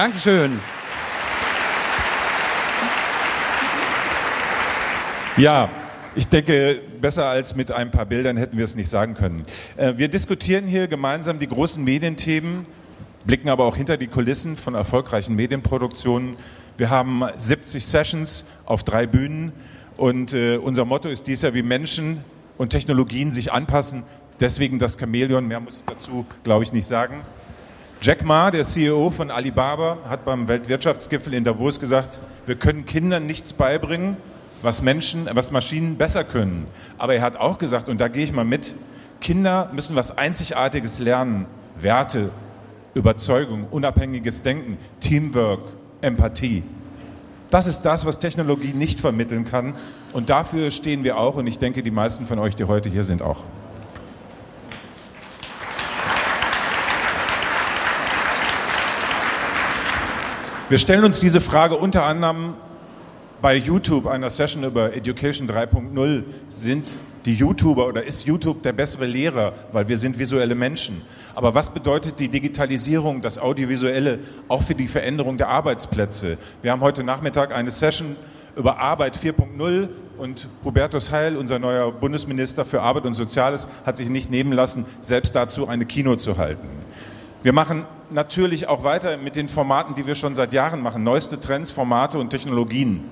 Dankeschön. 0.00 0.58
Ja, 5.36 5.68
ich 6.16 6.26
denke, 6.26 6.80
besser 7.02 7.26
als 7.26 7.54
mit 7.54 7.70
ein 7.70 7.90
paar 7.90 8.06
Bildern 8.06 8.38
hätten 8.38 8.56
wir 8.56 8.64
es 8.64 8.76
nicht 8.76 8.88
sagen 8.88 9.12
können. 9.12 9.42
Äh, 9.76 9.98
Wir 9.98 10.08
diskutieren 10.08 10.64
hier 10.64 10.88
gemeinsam 10.88 11.38
die 11.38 11.48
großen 11.48 11.84
Medienthemen, 11.84 12.64
blicken 13.26 13.50
aber 13.50 13.66
auch 13.66 13.76
hinter 13.76 13.98
die 13.98 14.06
Kulissen 14.06 14.56
von 14.56 14.74
erfolgreichen 14.74 15.36
Medienproduktionen. 15.36 16.34
Wir 16.78 16.88
haben 16.88 17.22
70 17.36 17.84
Sessions 17.84 18.46
auf 18.64 18.84
drei 18.84 19.06
Bühnen 19.06 19.52
und 19.98 20.32
äh, 20.32 20.56
unser 20.56 20.86
Motto 20.86 21.10
ist 21.10 21.26
dies 21.26 21.42
Jahr, 21.42 21.52
wie 21.52 21.62
Menschen 21.62 22.24
und 22.56 22.70
Technologien 22.70 23.32
sich 23.32 23.52
anpassen. 23.52 24.04
Deswegen 24.40 24.78
das 24.78 24.98
Chamäleon, 24.98 25.46
mehr 25.46 25.60
muss 25.60 25.76
ich 25.76 25.84
dazu, 25.84 26.24
glaube 26.42 26.64
ich, 26.64 26.72
nicht 26.72 26.86
sagen. 26.86 27.20
Jack 28.02 28.24
Ma, 28.24 28.50
der 28.50 28.64
CEO 28.64 29.10
von 29.10 29.30
Alibaba, 29.30 29.98
hat 30.08 30.24
beim 30.24 30.48
Weltwirtschaftsgipfel 30.48 31.34
in 31.34 31.44
Davos 31.44 31.78
gesagt, 31.78 32.18
wir 32.46 32.54
können 32.54 32.86
Kindern 32.86 33.26
nichts 33.26 33.52
beibringen, 33.52 34.16
was 34.62 34.80
Menschen, 34.80 35.28
was 35.34 35.50
Maschinen 35.50 35.98
besser 35.98 36.24
können. 36.24 36.64
Aber 36.96 37.14
er 37.14 37.20
hat 37.20 37.36
auch 37.36 37.58
gesagt, 37.58 37.90
und 37.90 38.00
da 38.00 38.08
gehe 38.08 38.24
ich 38.24 38.32
mal 38.32 38.46
mit, 38.46 38.72
Kinder 39.20 39.70
müssen 39.74 39.96
was 39.96 40.16
Einzigartiges 40.16 40.98
lernen. 40.98 41.44
Werte, 41.78 42.30
Überzeugung, 42.94 43.66
unabhängiges 43.70 44.40
Denken, 44.40 44.78
Teamwork, 45.00 45.68
Empathie. 46.00 46.62
Das 47.50 47.66
ist 47.66 47.82
das, 47.82 48.06
was 48.06 48.18
Technologie 48.18 48.72
nicht 48.72 48.98
vermitteln 48.98 49.44
kann. 49.44 49.74
Und 50.14 50.30
dafür 50.30 50.70
stehen 50.70 51.04
wir 51.04 51.18
auch. 51.18 51.36
Und 51.36 51.46
ich 51.46 51.58
denke, 51.58 51.82
die 51.82 51.90
meisten 51.90 52.24
von 52.24 52.38
euch, 52.38 52.56
die 52.56 52.64
heute 52.64 52.88
hier 52.88 53.04
sind, 53.04 53.20
auch. 53.20 53.44
Wir 60.70 60.78
stellen 60.78 61.02
uns 61.02 61.18
diese 61.18 61.40
Frage 61.40 61.74
unter 61.74 62.04
anderem 62.04 62.54
bei 63.42 63.56
YouTube, 63.56 64.06
einer 64.06 64.30
Session 64.30 64.62
über 64.62 64.94
Education 64.94 65.48
3.0. 65.48 66.22
Sind 66.46 66.96
die 67.26 67.34
YouTuber 67.34 67.88
oder 67.88 68.04
ist 68.04 68.24
YouTube 68.24 68.62
der 68.62 68.72
bessere 68.72 69.04
Lehrer, 69.04 69.52
weil 69.72 69.88
wir 69.88 69.96
sind 69.96 70.16
visuelle 70.16 70.54
Menschen? 70.54 71.02
Aber 71.34 71.56
was 71.56 71.70
bedeutet 71.70 72.20
die 72.20 72.28
Digitalisierung, 72.28 73.20
das 73.20 73.36
Audiovisuelle 73.36 74.20
auch 74.46 74.62
für 74.62 74.76
die 74.76 74.86
Veränderung 74.86 75.38
der 75.38 75.48
Arbeitsplätze? 75.48 76.38
Wir 76.62 76.70
haben 76.70 76.82
heute 76.82 77.02
Nachmittag 77.02 77.52
eine 77.52 77.72
Session 77.72 78.14
über 78.54 78.78
Arbeit 78.78 79.16
4.0 79.16 79.88
und 80.18 80.46
Hubertus 80.64 81.10
Heil, 81.10 81.36
unser 81.36 81.58
neuer 81.58 81.90
Bundesminister 81.90 82.64
für 82.64 82.80
Arbeit 82.80 83.06
und 83.06 83.14
Soziales, 83.14 83.66
hat 83.84 83.96
sich 83.96 84.08
nicht 84.08 84.30
nehmen 84.30 84.52
lassen, 84.52 84.84
selbst 85.00 85.34
dazu 85.34 85.66
eine 85.66 85.84
Kino 85.84 86.14
zu 86.14 86.36
halten. 86.38 86.68
Wir 87.42 87.54
machen 87.54 87.86
natürlich 88.10 88.68
auch 88.68 88.84
weiter 88.84 89.16
mit 89.16 89.34
den 89.34 89.48
Formaten, 89.48 89.94
die 89.94 90.06
wir 90.06 90.14
schon 90.14 90.34
seit 90.34 90.52
Jahren 90.52 90.82
machen. 90.82 91.02
Neueste 91.02 91.40
Trends, 91.40 91.70
Formate 91.70 92.18
und 92.18 92.28
Technologien. 92.28 93.02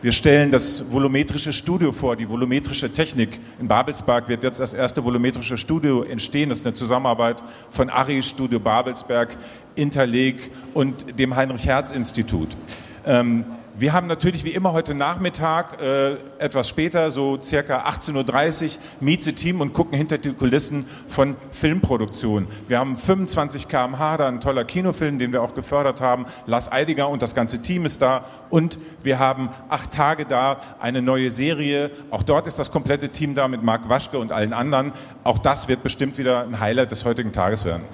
Wir 0.00 0.12
stellen 0.12 0.52
das 0.52 0.92
volumetrische 0.92 1.52
Studio 1.52 1.90
vor, 1.90 2.14
die 2.14 2.28
volumetrische 2.28 2.92
Technik. 2.92 3.40
In 3.58 3.66
Babelsberg 3.66 4.28
wird 4.28 4.44
jetzt 4.44 4.60
das 4.60 4.74
erste 4.74 5.02
volumetrische 5.04 5.58
Studio 5.58 6.04
entstehen. 6.04 6.50
Das 6.50 6.58
ist 6.58 6.66
eine 6.66 6.74
Zusammenarbeit 6.74 7.42
von 7.68 7.90
ARI, 7.90 8.22
Studio 8.22 8.60
Babelsberg, 8.60 9.36
Interleg 9.74 10.52
und 10.72 11.18
dem 11.18 11.34
Heinrich-Herz-Institut. 11.34 12.56
Ähm, 13.04 13.44
wir 13.74 13.92
haben 13.94 14.06
natürlich 14.06 14.44
wie 14.44 14.50
immer 14.50 14.72
heute 14.72 14.94
Nachmittag, 14.94 15.80
äh, 15.80 16.16
etwas 16.38 16.68
später, 16.68 17.10
so 17.10 17.38
circa 17.42 17.86
18.30 17.86 18.76
Uhr, 18.76 18.82
Meet 19.00 19.22
the 19.22 19.32
Team 19.32 19.60
und 19.60 19.72
gucken 19.72 19.96
hinter 19.96 20.18
die 20.18 20.32
Kulissen 20.32 20.84
von 21.06 21.36
Filmproduktion. 21.50 22.48
Wir 22.68 22.78
haben 22.78 22.96
25 22.96 23.68
km/h, 23.68 24.16
da 24.18 24.28
ein 24.28 24.40
toller 24.40 24.64
Kinofilm, 24.64 25.18
den 25.18 25.32
wir 25.32 25.42
auch 25.42 25.54
gefördert 25.54 26.00
haben. 26.00 26.26
Lars 26.46 26.70
Eidinger 26.70 27.08
und 27.08 27.22
das 27.22 27.34
ganze 27.34 27.62
Team 27.62 27.86
ist 27.86 28.02
da. 28.02 28.26
Und 28.50 28.78
wir 29.02 29.18
haben 29.18 29.48
acht 29.70 29.92
Tage 29.92 30.26
da, 30.26 30.60
eine 30.78 31.00
neue 31.00 31.30
Serie. 31.30 31.90
Auch 32.10 32.22
dort 32.22 32.46
ist 32.46 32.58
das 32.58 32.70
komplette 32.70 33.08
Team 33.08 33.34
da 33.34 33.48
mit 33.48 33.62
Marc 33.62 33.88
Waschke 33.88 34.18
und 34.18 34.32
allen 34.32 34.52
anderen. 34.52 34.92
Auch 35.24 35.38
das 35.38 35.68
wird 35.68 35.82
bestimmt 35.82 36.18
wieder 36.18 36.42
ein 36.42 36.60
Highlight 36.60 36.90
des 36.90 37.04
heutigen 37.06 37.32
Tages 37.32 37.64
werden. 37.64 37.84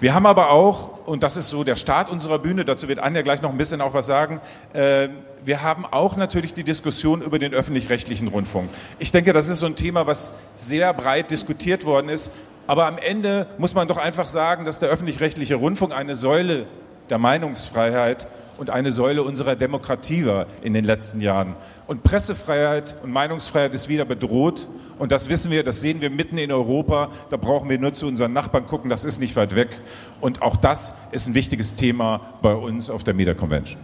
Wir 0.00 0.14
haben 0.14 0.24
aber 0.24 0.50
auch, 0.50 0.99
und 1.10 1.24
das 1.24 1.36
ist 1.36 1.50
so 1.50 1.64
der 1.64 1.74
Start 1.74 2.08
unserer 2.08 2.38
Bühne, 2.38 2.64
dazu 2.64 2.86
wird 2.86 3.00
Anja 3.00 3.22
gleich 3.22 3.42
noch 3.42 3.50
ein 3.50 3.58
bisschen 3.58 3.80
auch 3.80 3.94
was 3.94 4.06
sagen, 4.06 4.40
äh, 4.74 5.08
wir 5.44 5.60
haben 5.60 5.84
auch 5.84 6.16
natürlich 6.16 6.54
die 6.54 6.62
Diskussion 6.62 7.20
über 7.20 7.40
den 7.40 7.52
öffentlich-rechtlichen 7.52 8.28
Rundfunk. 8.28 8.68
Ich 9.00 9.10
denke, 9.10 9.32
das 9.32 9.48
ist 9.48 9.58
so 9.58 9.66
ein 9.66 9.74
Thema, 9.74 10.06
was 10.06 10.34
sehr 10.54 10.94
breit 10.94 11.32
diskutiert 11.32 11.84
worden 11.84 12.10
ist. 12.10 12.30
Aber 12.68 12.86
am 12.86 12.96
Ende 12.96 13.48
muss 13.58 13.74
man 13.74 13.88
doch 13.88 13.96
einfach 13.96 14.28
sagen, 14.28 14.64
dass 14.64 14.78
der 14.78 14.88
öffentlich-rechtliche 14.88 15.56
Rundfunk 15.56 15.92
eine 15.92 16.14
Säule 16.14 16.66
der 17.08 17.18
Meinungsfreiheit 17.18 18.28
und 18.56 18.70
eine 18.70 18.92
Säule 18.92 19.24
unserer 19.24 19.56
Demokratie 19.56 20.26
war 20.26 20.46
in 20.62 20.74
den 20.74 20.84
letzten 20.84 21.20
Jahren. 21.20 21.56
Und 21.88 22.04
Pressefreiheit 22.04 22.98
und 23.02 23.10
Meinungsfreiheit 23.10 23.74
ist 23.74 23.88
wieder 23.88 24.04
bedroht. 24.04 24.68
Und 25.00 25.12
das 25.12 25.30
wissen 25.30 25.50
wir, 25.50 25.64
das 25.64 25.80
sehen 25.80 26.02
wir 26.02 26.10
mitten 26.10 26.36
in 26.36 26.52
Europa. 26.52 27.08
Da 27.30 27.38
brauchen 27.38 27.70
wir 27.70 27.78
nur 27.78 27.94
zu 27.94 28.06
unseren 28.06 28.34
Nachbarn 28.34 28.66
gucken, 28.66 28.90
das 28.90 29.06
ist 29.06 29.18
nicht 29.18 29.34
weit 29.34 29.56
weg. 29.56 29.80
Und 30.20 30.42
auch 30.42 30.56
das 30.56 30.92
ist 31.10 31.26
ein 31.26 31.34
wichtiges 31.34 31.74
Thema 31.74 32.34
bei 32.42 32.52
uns 32.52 32.90
auf 32.90 33.02
der 33.02 33.14
Media 33.14 33.32
Convention. 33.32 33.80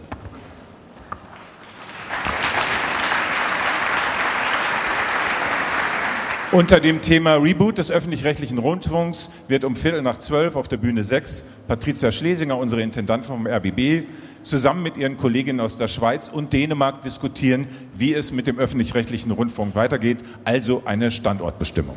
Unter 6.51 6.79
dem 6.79 7.01
Thema 7.01 7.35
Reboot 7.35 7.79
des 7.79 7.89
öffentlich-rechtlichen 7.89 8.59
Rundfunks 8.59 9.31
wird 9.47 9.65
um 9.65 9.75
Viertel 9.75 10.03
nach 10.03 10.19
zwölf 10.19 10.55
auf 10.55 10.67
der 10.67 10.77
Bühne 10.77 11.03
6 11.03 11.45
Patricia 11.67 12.11
Schlesinger, 12.11 12.59
unsere 12.59 12.83
Intendantin 12.83 13.27
vom 13.27 13.47
RBB, 13.47 14.05
zusammen 14.47 14.83
mit 14.83 14.97
ihren 14.97 15.17
Kolleginnen 15.17 15.59
aus 15.59 15.77
der 15.77 15.87
Schweiz 15.87 16.29
und 16.29 16.53
Dänemark 16.53 17.01
diskutieren, 17.01 17.67
wie 17.95 18.13
es 18.13 18.31
mit 18.31 18.47
dem 18.47 18.57
öffentlich-rechtlichen 18.57 19.31
Rundfunk 19.31 19.75
weitergeht, 19.75 20.19
also 20.43 20.81
eine 20.85 21.11
Standortbestimmung. 21.11 21.95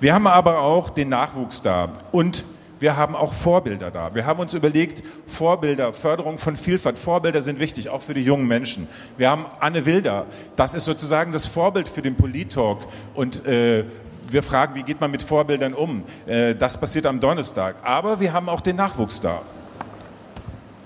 Wir 0.00 0.14
haben 0.14 0.26
aber 0.26 0.60
auch 0.60 0.90
den 0.90 1.08
Nachwuchs 1.08 1.60
da 1.62 1.92
und 2.12 2.44
wir 2.80 2.96
haben 2.96 3.16
auch 3.16 3.32
Vorbilder 3.32 3.90
da. 3.90 4.14
Wir 4.14 4.24
haben 4.24 4.38
uns 4.38 4.54
überlegt, 4.54 5.02
Vorbilder, 5.26 5.92
Förderung 5.92 6.38
von 6.38 6.54
Vielfalt, 6.54 6.96
Vorbilder 6.96 7.42
sind 7.42 7.58
wichtig, 7.58 7.88
auch 7.88 8.02
für 8.02 8.14
die 8.14 8.22
jungen 8.22 8.46
Menschen. 8.46 8.86
Wir 9.16 9.30
haben 9.30 9.46
Anne 9.58 9.84
Wilder, 9.84 10.26
das 10.54 10.74
ist 10.74 10.84
sozusagen 10.84 11.32
das 11.32 11.46
Vorbild 11.46 11.88
für 11.88 12.02
den 12.02 12.14
Polit-Talk 12.14 12.78
und 13.14 13.44
äh, 13.46 13.84
wir 14.30 14.42
fragen, 14.42 14.74
wie 14.74 14.82
geht 14.82 15.00
man 15.00 15.10
mit 15.10 15.22
Vorbildern 15.22 15.74
um? 15.74 16.04
Äh, 16.26 16.54
das 16.54 16.78
passiert 16.78 17.06
am 17.06 17.18
Donnerstag. 17.18 17.76
Aber 17.82 18.20
wir 18.20 18.32
haben 18.32 18.48
auch 18.48 18.60
den 18.60 18.76
Nachwuchs 18.76 19.20
da. 19.20 19.40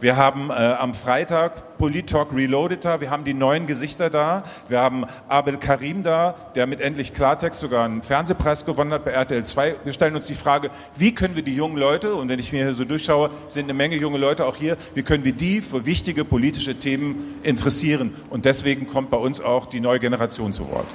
Wir 0.02 0.16
haben 0.16 0.50
äh, 0.50 0.54
am 0.54 0.94
Freitag 0.94 1.78
Polit-Talk 1.78 2.34
Reloaded 2.34 2.84
da. 2.84 3.00
Wir 3.00 3.10
haben 3.10 3.22
die 3.22 3.34
neuen 3.34 3.68
Gesichter 3.68 4.10
da. 4.10 4.42
Wir 4.66 4.80
haben 4.80 5.06
Abel 5.28 5.58
Karim 5.58 6.02
da, 6.02 6.34
der 6.56 6.66
mit 6.66 6.80
Endlich 6.80 7.14
Klartext 7.14 7.60
sogar 7.60 7.84
einen 7.84 8.02
Fernsehpreis 8.02 8.64
gewonnen 8.64 8.92
hat 8.92 9.04
bei 9.04 9.12
RTL 9.12 9.44
2. 9.44 9.76
Wir 9.84 9.92
stellen 9.92 10.16
uns 10.16 10.26
die 10.26 10.34
Frage, 10.34 10.70
wie 10.98 11.14
können 11.14 11.36
wir 11.36 11.44
die 11.44 11.54
jungen 11.54 11.76
Leute, 11.76 12.16
und 12.16 12.28
wenn 12.28 12.40
ich 12.40 12.52
mir 12.52 12.64
hier 12.64 12.74
so 12.74 12.84
durchschaue, 12.84 13.30
sind 13.46 13.66
eine 13.66 13.74
Menge 13.74 13.94
junge 13.94 14.18
Leute 14.18 14.44
auch 14.44 14.56
hier, 14.56 14.76
wie 14.94 15.04
können 15.04 15.22
wir 15.22 15.34
die 15.34 15.62
für 15.62 15.86
wichtige 15.86 16.24
politische 16.24 16.76
Themen 16.80 17.38
interessieren? 17.44 18.12
Und 18.28 18.44
deswegen 18.44 18.88
kommt 18.88 19.08
bei 19.08 19.18
uns 19.18 19.40
auch 19.40 19.66
die 19.66 19.78
neue 19.78 20.00
Generation 20.00 20.52
zu 20.52 20.68
Wort. 20.68 20.88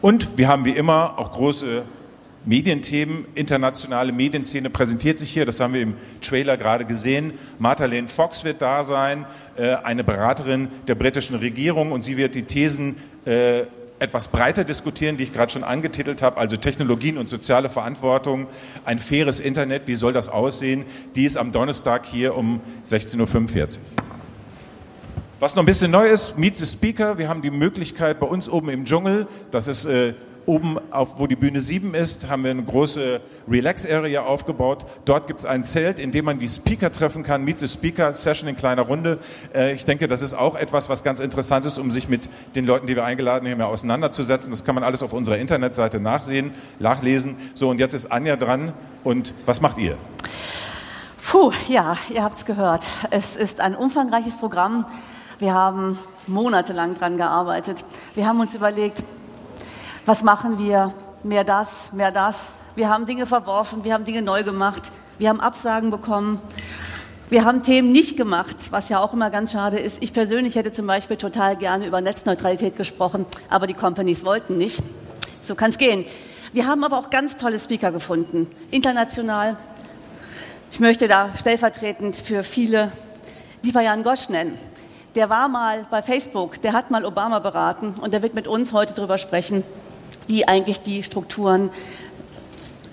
Und 0.00 0.38
wir 0.38 0.46
haben 0.46 0.64
wie 0.64 0.70
immer 0.70 1.18
auch 1.18 1.32
große 1.32 1.82
Medienthemen, 2.46 3.26
internationale 3.34 4.12
Medienszene 4.12 4.70
präsentiert 4.70 5.18
sich 5.18 5.30
hier. 5.30 5.44
Das 5.44 5.58
haben 5.58 5.74
wir 5.74 5.82
im 5.82 5.94
Trailer 6.20 6.56
gerade 6.56 6.84
gesehen. 6.84 7.32
Martha-Lane 7.58 8.06
Fox 8.06 8.44
wird 8.44 8.62
da 8.62 8.84
sein, 8.84 9.26
äh, 9.56 9.74
eine 9.74 10.04
Beraterin 10.04 10.68
der 10.86 10.94
britischen 10.94 11.36
Regierung, 11.36 11.90
und 11.90 12.02
sie 12.02 12.16
wird 12.16 12.36
die 12.36 12.44
Thesen 12.44 12.96
äh, 13.24 13.62
etwas 13.98 14.28
breiter 14.28 14.62
diskutieren, 14.62 15.16
die 15.16 15.24
ich 15.24 15.32
gerade 15.32 15.50
schon 15.50 15.64
angetitelt 15.64 16.22
habe, 16.22 16.36
also 16.36 16.56
Technologien 16.56 17.18
und 17.18 17.28
soziale 17.28 17.68
Verantwortung, 17.68 18.46
ein 18.84 19.00
faires 19.00 19.40
Internet, 19.40 19.88
wie 19.88 19.94
soll 19.94 20.12
das 20.12 20.28
aussehen? 20.28 20.84
Die 21.16 21.24
ist 21.24 21.36
am 21.36 21.50
Donnerstag 21.50 22.06
hier 22.06 22.36
um 22.36 22.60
16.45 22.84 23.60
Uhr. 23.60 23.68
Was 25.40 25.54
noch 25.54 25.62
ein 25.62 25.66
bisschen 25.66 25.90
neu 25.90 26.08
ist, 26.08 26.38
Meet 26.38 26.56
the 26.56 26.66
Speaker. 26.66 27.18
Wir 27.18 27.28
haben 27.28 27.42
die 27.42 27.50
Möglichkeit 27.50 28.20
bei 28.20 28.26
uns 28.26 28.48
oben 28.48 28.68
im 28.68 28.84
Dschungel, 28.84 29.26
das 29.50 29.66
ist 29.66 29.84
äh, 29.86 30.14
Oben, 30.46 30.78
auf, 30.92 31.18
wo 31.18 31.26
die 31.26 31.34
Bühne 31.34 31.60
7 31.60 31.92
ist, 31.94 32.28
haben 32.28 32.44
wir 32.44 32.52
eine 32.52 32.62
große 32.62 33.20
Relax-Area 33.48 34.22
aufgebaut. 34.22 34.86
Dort 35.04 35.26
gibt 35.26 35.40
es 35.40 35.46
ein 35.46 35.64
Zelt, 35.64 35.98
in 35.98 36.12
dem 36.12 36.24
man 36.24 36.38
die 36.38 36.48
Speaker 36.48 36.92
treffen 36.92 37.24
kann. 37.24 37.44
Meet 37.44 37.58
the 37.58 37.66
Speaker, 37.66 38.12
Session 38.12 38.48
in 38.48 38.56
kleiner 38.56 38.82
Runde. 38.82 39.18
Äh, 39.52 39.72
ich 39.72 39.84
denke, 39.84 40.06
das 40.06 40.22
ist 40.22 40.34
auch 40.34 40.54
etwas, 40.54 40.88
was 40.88 41.02
ganz 41.02 41.18
interessant 41.18 41.66
ist, 41.66 41.78
um 41.78 41.90
sich 41.90 42.08
mit 42.08 42.28
den 42.54 42.64
Leuten, 42.64 42.86
die 42.86 42.94
wir 42.94 43.04
eingeladen 43.04 43.50
haben, 43.50 43.60
auseinanderzusetzen. 43.60 44.52
Das 44.52 44.64
kann 44.64 44.76
man 44.76 44.84
alles 44.84 45.02
auf 45.02 45.12
unserer 45.12 45.36
Internetseite 45.36 45.98
nachsehen, 45.98 46.52
nachlesen. 46.78 47.36
So, 47.54 47.68
und 47.68 47.80
jetzt 47.80 47.94
ist 47.94 48.12
Anja 48.12 48.36
dran. 48.36 48.72
Und 49.02 49.34
was 49.46 49.60
macht 49.60 49.78
ihr? 49.78 49.96
Puh, 51.28 51.50
ja, 51.66 51.96
ihr 52.08 52.22
habt 52.22 52.38
es 52.38 52.44
gehört. 52.44 52.86
Es 53.10 53.34
ist 53.34 53.60
ein 53.60 53.74
umfangreiches 53.74 54.36
Programm. 54.36 54.86
Wir 55.40 55.52
haben 55.52 55.98
monatelang 56.28 56.96
dran 56.96 57.16
gearbeitet. 57.16 57.84
Wir 58.14 58.26
haben 58.26 58.40
uns 58.40 58.54
überlegt, 58.54 59.02
was 60.06 60.22
machen 60.22 60.58
wir? 60.60 60.94
Mehr 61.24 61.42
das, 61.42 61.92
mehr 61.92 62.12
das. 62.12 62.54
Wir 62.76 62.88
haben 62.88 63.06
Dinge 63.06 63.26
verworfen, 63.26 63.82
wir 63.82 63.92
haben 63.92 64.04
Dinge 64.04 64.22
neu 64.22 64.44
gemacht, 64.44 64.92
wir 65.18 65.28
haben 65.28 65.40
Absagen 65.40 65.90
bekommen. 65.90 66.40
Wir 67.28 67.44
haben 67.44 67.64
Themen 67.64 67.90
nicht 67.90 68.16
gemacht, 68.16 68.68
was 68.70 68.88
ja 68.88 69.00
auch 69.00 69.12
immer 69.12 69.30
ganz 69.30 69.50
schade 69.50 69.80
ist. 69.80 70.00
Ich 70.00 70.12
persönlich 70.12 70.54
hätte 70.54 70.70
zum 70.70 70.86
Beispiel 70.86 71.16
total 71.16 71.56
gerne 71.56 71.84
über 71.84 72.00
Netzneutralität 72.00 72.76
gesprochen, 72.76 73.26
aber 73.50 73.66
die 73.66 73.74
Companies 73.74 74.24
wollten 74.24 74.58
nicht. 74.58 74.80
So 75.42 75.56
kann 75.56 75.70
es 75.70 75.78
gehen. 75.78 76.04
Wir 76.52 76.68
haben 76.68 76.84
aber 76.84 76.98
auch 76.98 77.10
ganz 77.10 77.36
tolle 77.36 77.58
Speaker 77.58 77.90
gefunden, 77.90 78.48
international. 78.70 79.56
Ich 80.70 80.78
möchte 80.78 81.08
da 81.08 81.30
stellvertretend 81.36 82.14
für 82.14 82.44
viele 82.44 82.92
Dipayan 83.64 84.04
Gosch 84.04 84.28
nennen. 84.28 84.56
Der 85.16 85.28
war 85.28 85.48
mal 85.48 85.84
bei 85.90 86.02
Facebook, 86.02 86.62
der 86.62 86.74
hat 86.74 86.92
mal 86.92 87.04
Obama 87.04 87.40
beraten 87.40 87.94
und 88.00 88.14
der 88.14 88.22
wird 88.22 88.34
mit 88.34 88.46
uns 88.46 88.72
heute 88.72 88.94
darüber 88.94 89.18
sprechen, 89.18 89.64
wie 90.26 90.46
eigentlich 90.46 90.80
die 90.80 91.02
Strukturen 91.02 91.70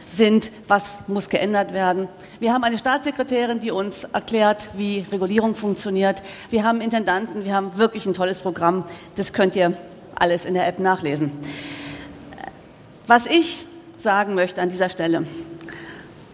sind, 0.10 0.52
was 0.68 1.00
muss 1.08 1.30
geändert 1.30 1.74
werden. 1.74 2.08
Wir 2.40 2.54
haben 2.54 2.64
eine 2.64 2.78
Staatssekretärin, 2.78 3.60
die 3.60 3.72
uns 3.72 4.04
erklärt, 4.06 4.70
wie 4.74 5.06
Regulierung 5.12 5.56
funktioniert. 5.56 6.22
Wir 6.50 6.64
haben 6.64 6.82
Intendanten, 6.82 7.46
wir 7.46 7.56
haben 7.56 7.78
wirklich 7.78 8.06
ein 8.06 8.14
tolles 8.14 8.40
Programm. 8.40 8.86
Das 9.16 9.34
könnt 9.34 9.56
ihr 9.56 9.76
alles 10.16 10.46
in 10.46 10.54
der 10.54 10.68
App 10.68 10.80
nachlesen. 10.80 11.32
Was 13.08 13.26
ich 13.26 13.66
sagen 13.98 14.36
möchte 14.36 14.62
an 14.62 14.70
dieser 14.70 14.90
Stelle, 14.90 15.26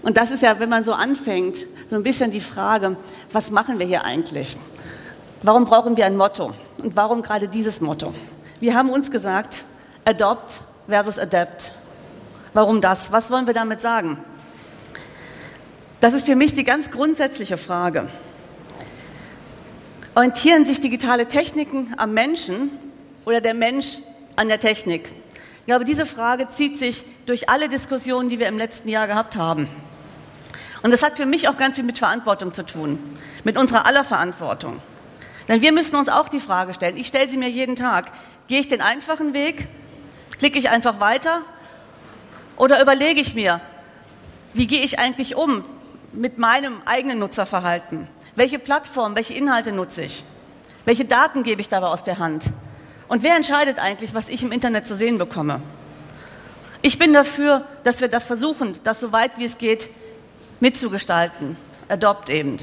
und 0.02 0.18
das 0.18 0.32
ist 0.32 0.44
ja, 0.44 0.60
wenn 0.60 0.70
man 0.70 0.84
so 0.84 0.94
anfängt, 0.94 1.58
so 1.90 1.96
ein 1.96 2.04
bisschen 2.04 2.32
die 2.32 2.42
Frage, 2.42 2.96
was 3.32 3.52
machen 3.52 3.80
wir 3.80 3.86
hier 3.86 4.06
eigentlich? 4.06 4.56
Warum 5.42 5.66
brauchen 5.66 5.98
wir 5.98 6.06
ein 6.06 6.16
Motto? 6.16 6.52
Und 6.78 6.96
warum 6.96 7.22
gerade 7.22 7.48
dieses 7.48 7.82
Motto? 7.82 8.14
Wir 8.60 8.76
haben 8.76 8.90
uns 8.90 9.12
gesagt, 9.12 9.64
adopt 10.06 10.62
versus 10.90 11.18
adapt. 11.18 11.72
Warum 12.54 12.82
das? 12.82 13.12
Was 13.12 13.32
wollen 13.32 13.48
wir 13.48 13.54
damit 13.54 13.82
sagen? 13.82 14.18
Das 16.02 16.14
ist 16.14 16.26
für 16.26 16.36
mich 16.36 16.54
die 16.54 16.64
ganz 16.64 16.92
grundsätzliche 16.92 17.58
Frage. 17.58 18.10
Orientieren 20.16 20.66
sich 20.66 20.82
digitale 20.82 21.28
Techniken 21.28 21.94
am 21.98 22.14
Menschen 22.14 22.72
oder 23.26 23.42
der 23.42 23.54
Mensch 23.54 24.00
an 24.36 24.48
der 24.48 24.60
Technik? 24.60 25.10
Ich 25.60 25.66
glaube, 25.66 25.86
diese 25.86 26.06
Frage 26.06 26.50
zieht 26.50 26.78
sich 26.78 27.06
durch 27.26 27.50
alle 27.50 27.70
Diskussionen, 27.70 28.28
die 28.28 28.40
wir 28.40 28.48
im 28.48 28.58
letzten 28.58 28.90
Jahr 28.90 29.08
gehabt 29.08 29.36
haben. 29.36 29.68
Und 30.82 30.92
das 30.92 31.04
hat 31.04 31.18
für 31.18 31.26
mich 31.26 31.48
auch 31.48 31.58
ganz 31.58 31.76
viel 31.76 31.84
mit 31.84 32.00
Verantwortung 32.00 32.54
zu 32.54 32.66
tun, 32.66 32.98
mit 33.44 33.58
unserer 33.58 33.86
aller 33.86 34.04
Verantwortung. 34.04 34.82
Denn 35.48 35.62
wir 35.62 35.72
müssen 35.72 35.96
uns 35.96 36.10
auch 36.10 36.30
die 36.30 36.40
Frage 36.40 36.74
stellen, 36.74 36.98
ich 36.98 37.08
stelle 37.08 37.28
sie 37.28 37.38
mir 37.38 37.50
jeden 37.50 37.76
Tag, 37.76 38.12
gehe 38.48 38.62
ich 38.62 38.68
den 38.68 38.82
einfachen 38.82 39.34
Weg 39.34 39.68
Klicke 40.40 40.58
ich 40.58 40.70
einfach 40.70 41.00
weiter 41.00 41.42
oder 42.56 42.82
überlege 42.82 43.20
ich 43.20 43.36
mir, 43.36 43.62
wie 44.54 44.68
gehe 44.68 44.82
ich 44.82 44.98
eigentlich 44.98 45.36
um 45.36 45.64
mit 46.14 46.38
meinem 46.38 46.82
eigenen 46.86 47.20
Nutzerverhalten? 47.20 48.08
Welche 48.36 48.58
Plattform, 48.58 49.16
welche 49.16 49.34
Inhalte 49.34 49.72
nutze 49.72 50.02
ich? 50.02 50.24
Welche 50.86 51.06
Daten 51.06 51.44
gebe 51.44 51.62
ich 51.62 51.68
dabei 51.68 51.88
aus 51.88 52.04
der 52.04 52.20
Hand? 52.20 52.46
Und 53.10 53.22
wer 53.22 53.36
entscheidet 53.36 53.80
eigentlich, 53.80 54.14
was 54.14 54.30
ich 54.30 54.42
im 54.42 54.52
Internet 54.52 54.88
zu 54.88 54.96
sehen 54.96 55.18
bekomme? 55.18 55.62
Ich 56.82 56.98
bin 56.98 57.12
dafür, 57.12 57.66
dass 57.84 58.00
wir 58.00 58.08
da 58.08 58.22
versuchen, 58.22 58.80
das 58.84 59.02
so 59.02 59.12
weit 59.12 59.38
wie 59.38 59.46
es 59.46 59.58
geht 59.58 59.90
mitzugestalten. 60.62 61.58
Adopt 61.90 62.30
eben. 62.30 62.58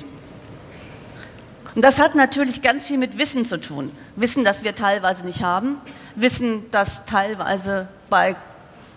Und 1.77 1.83
das 1.83 1.99
hat 1.99 2.15
natürlich 2.15 2.63
ganz 2.63 2.87
viel 2.87 2.97
mit 2.97 3.19
Wissen 3.19 3.45
zu 3.45 3.61
tun. 3.61 3.93
Wissen, 4.17 4.45
das 4.45 4.65
wir 4.65 4.75
teilweise 4.75 5.27
nicht 5.27 5.43
haben, 5.43 5.79
Wissen, 6.15 6.65
das 6.71 7.05
teilweise 7.05 7.87
bei 8.09 8.35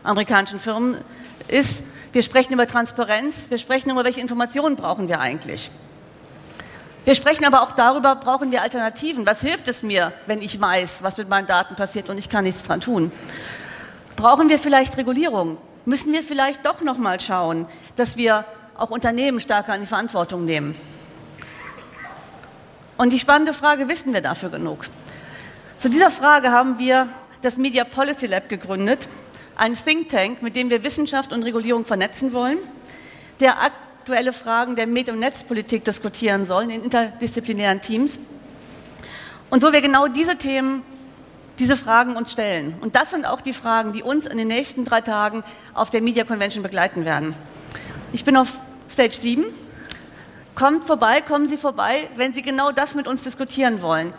amerikanischen 0.02 0.62
Firmen 0.62 0.98
ist. 1.50 1.84
Wir 2.13 2.24
sprechen 2.24 2.54
über 2.54 2.68
Transparenz, 2.68 3.50
wir 3.50 3.58
sprechen 3.58 3.89
darüber, 3.89 4.06
welche 4.06 4.22
Informationen 4.22 4.78
brauchen 4.78 5.10
wir 5.10 5.20
eigentlich. 5.20 5.72
Wir 7.04 7.15
sprechen 7.15 7.44
aber 7.44 7.63
auch 7.63 7.72
darüber, 7.72 8.15
brauchen 8.15 8.50
wir 8.50 8.62
Alternativen. 8.62 9.26
Was 9.26 9.42
hilft 9.42 9.68
es 9.68 9.84
mir, 9.84 10.13
wenn 10.26 10.42
ich 10.42 10.62
weiß, 10.62 11.04
was 11.04 11.18
mit 11.18 11.28
meinen 11.28 11.48
Daten 11.48 11.76
passiert 11.76 12.10
und 12.10 12.18
ich 12.18 12.30
kann 12.30 12.46
nichts 12.46 12.63
dran 12.63 12.80
tun? 12.80 13.12
Brauchen 14.15 14.48
wir 14.48 14.58
vielleicht 14.58 14.96
Regulierung? 14.96 15.58
Müssen 15.84 16.13
wir 16.13 16.24
vielleicht 16.24 16.65
doch 16.65 16.80
noch 16.80 16.98
mal 16.98 17.20
schauen, 17.20 17.65
dass 17.98 18.15
wir 18.15 18.46
auch 18.78 18.89
Unternehmen 18.89 19.42
stärker 19.42 19.76
in 19.76 19.82
die 19.82 19.88
Verantwortung 19.88 20.46
nehmen? 20.46 20.76
Und 23.00 23.14
die 23.14 23.20
spannende 23.20 23.54
Frage, 23.54 23.88
wissen 23.88 24.14
wir 24.14 24.20
dafür 24.20 24.50
genug? 24.50 24.86
Zu 25.80 25.90
dieser 25.90 26.12
Frage 26.12 26.52
haben 26.52 26.80
wir 26.80 27.08
das 27.42 27.56
Media 27.56 27.86
Policy 27.86 28.26
Lab 28.26 28.50
gegründet, 28.50 29.08
ein 29.56 29.74
Think 29.74 30.10
Tank, 30.10 30.42
mit 30.42 30.58
dem 30.58 30.70
wir 30.70 30.84
Wissenschaft 30.84 31.32
und 31.32 31.44
Regulierung 31.44 31.86
vernetzen 31.86 32.34
wollen. 32.34 32.58
der 33.40 33.62
aktuelle 33.62 34.34
Fragen 34.34 34.76
der 34.76 34.86
Medien- 34.86 35.14
und 35.14 35.22
Netzpolitik 35.22 35.86
diskutieren 35.86 36.46
sollen 36.46 36.72
in 36.72 36.84
interdisziplinären 36.84 37.80
Teams 37.80 38.20
und 39.50 39.64
wo 39.64 39.72
wir 39.72 39.80
genau 39.80 40.10
diese 40.10 40.36
Themen, 40.36 40.82
diese 41.58 41.78
Fragen 41.78 42.18
uns 42.18 42.34
stellen. 42.34 42.76
Und 42.82 42.98
das 42.98 43.12
sind 43.12 43.24
auch 43.24 43.40
die 43.40 43.54
Fragen, 43.54 43.94
die 43.94 44.04
uns 44.04 44.26
in 44.26 44.38
den 44.38 44.50
nächsten 44.50 44.84
drei 44.84 45.00
Tagen 45.00 45.46
auf 45.74 45.90
der 45.90 46.02
Media 46.02 46.26
Convention 46.26 46.64
begleiten 46.64 47.06
werden. 47.06 47.34
Ich 48.12 48.26
bin 48.26 48.36
auf 48.36 48.60
Stage 48.90 49.16
7. 49.16 49.46
Kommt 50.60 50.84
vorbei, 50.84 51.22
kommen 51.22 51.45
Sie 51.45 51.56
vorbei, 51.56 52.10
wenn 52.17 52.34
Sie 52.34 52.41
genau 52.41 52.74
das 52.74 52.93
mit 52.93 53.08
uns 53.08 53.24
diskutieren 53.24 53.82
wollen. 53.82 54.13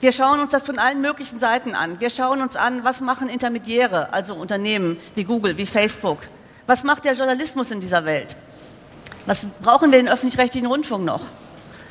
Wir 0.00 0.10
schauen 0.10 0.40
uns 0.40 0.50
das 0.50 0.64
von 0.64 0.80
allen 0.80 1.00
möglichen 1.00 1.38
Seiten 1.38 1.76
an. 1.76 2.00
Wir 2.00 2.10
schauen 2.10 2.42
uns 2.42 2.56
an, 2.56 2.82
was 2.82 3.00
machen 3.00 3.28
Intermediäre, 3.28 4.12
also 4.12 4.34
Unternehmen 4.34 4.98
wie 5.14 5.22
Google, 5.22 5.56
wie 5.58 5.66
Facebook. 5.66 6.18
Was 6.66 6.82
macht 6.82 7.04
der 7.04 7.12
Journalismus 7.12 7.70
in 7.70 7.80
dieser 7.80 8.04
Welt? 8.04 8.34
Was 9.26 9.46
brauchen 9.62 9.92
wir 9.92 10.00
den 10.00 10.08
öffentlich-rechtlichen 10.08 10.66
Rundfunk 10.66 11.04
noch? 11.04 11.22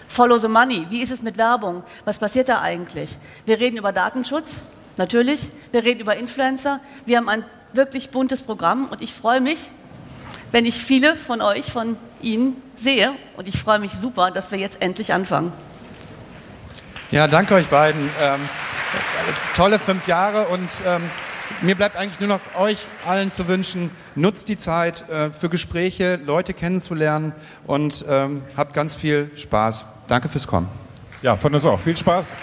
Follow 0.09 0.37
the 0.39 0.49
money. 0.49 0.85
Wie 0.89 1.01
ist 1.01 1.11
es 1.11 1.21
mit 1.21 1.37
Werbung? 1.37 1.83
Was 2.03 2.19
passiert 2.19 2.49
da 2.49 2.59
eigentlich? 2.59 3.17
Wir 3.45 3.61
reden 3.61 3.77
über 3.77 3.93
Datenschutz, 3.93 4.61
natürlich. 4.97 5.47
Wir 5.71 5.85
reden 5.85 6.01
über 6.01 6.17
Influencer. 6.17 6.81
Wir 7.05 7.15
haben 7.15 7.29
ein 7.29 7.45
wirklich 7.71 8.09
buntes 8.09 8.41
Programm 8.41 8.89
und 8.91 9.01
ich 9.01 9.13
freue 9.13 9.39
mich, 9.39 9.69
wenn 10.51 10.65
ich 10.65 10.75
viele 10.75 11.15
von 11.15 11.41
euch, 11.41 11.71
von 11.71 11.97
Ihnen 12.21 12.61
sehe. 12.77 13.11
Und 13.37 13.47
ich 13.47 13.59
freue 13.59 13.79
mich 13.79 13.93
super, 13.93 14.31
dass 14.31 14.51
wir 14.51 14.57
jetzt 14.57 14.81
endlich 14.81 15.13
anfangen. 15.13 15.51
Ja, 17.11 17.27
danke 17.27 17.55
euch 17.55 17.67
beiden. 17.67 18.09
Ähm, 18.21 18.39
tolle 19.55 19.79
fünf 19.79 20.07
Jahre 20.07 20.47
und 20.47 20.69
ähm, 20.85 21.01
mir 21.61 21.75
bleibt 21.75 21.95
eigentlich 21.95 22.19
nur 22.19 22.29
noch 22.29 22.59
euch 22.59 22.85
allen 23.05 23.31
zu 23.31 23.47
wünschen, 23.47 23.89
nutzt 24.15 24.49
die 24.49 24.57
Zeit 24.57 25.09
äh, 25.09 25.31
für 25.31 25.49
Gespräche, 25.49 26.19
Leute 26.23 26.53
kennenzulernen 26.53 27.33
und 27.65 28.05
ähm, 28.07 28.43
habt 28.55 28.73
ganz 28.73 28.95
viel 28.95 29.31
Spaß. 29.35 29.85
Danke 30.07 30.29
fürs 30.29 30.47
Kommen. 30.47 30.69
Ja, 31.21 31.35
von 31.35 31.53
uns 31.53 31.65
auch. 31.65 31.79
Viel 31.79 31.97
Spaß. 31.97 32.35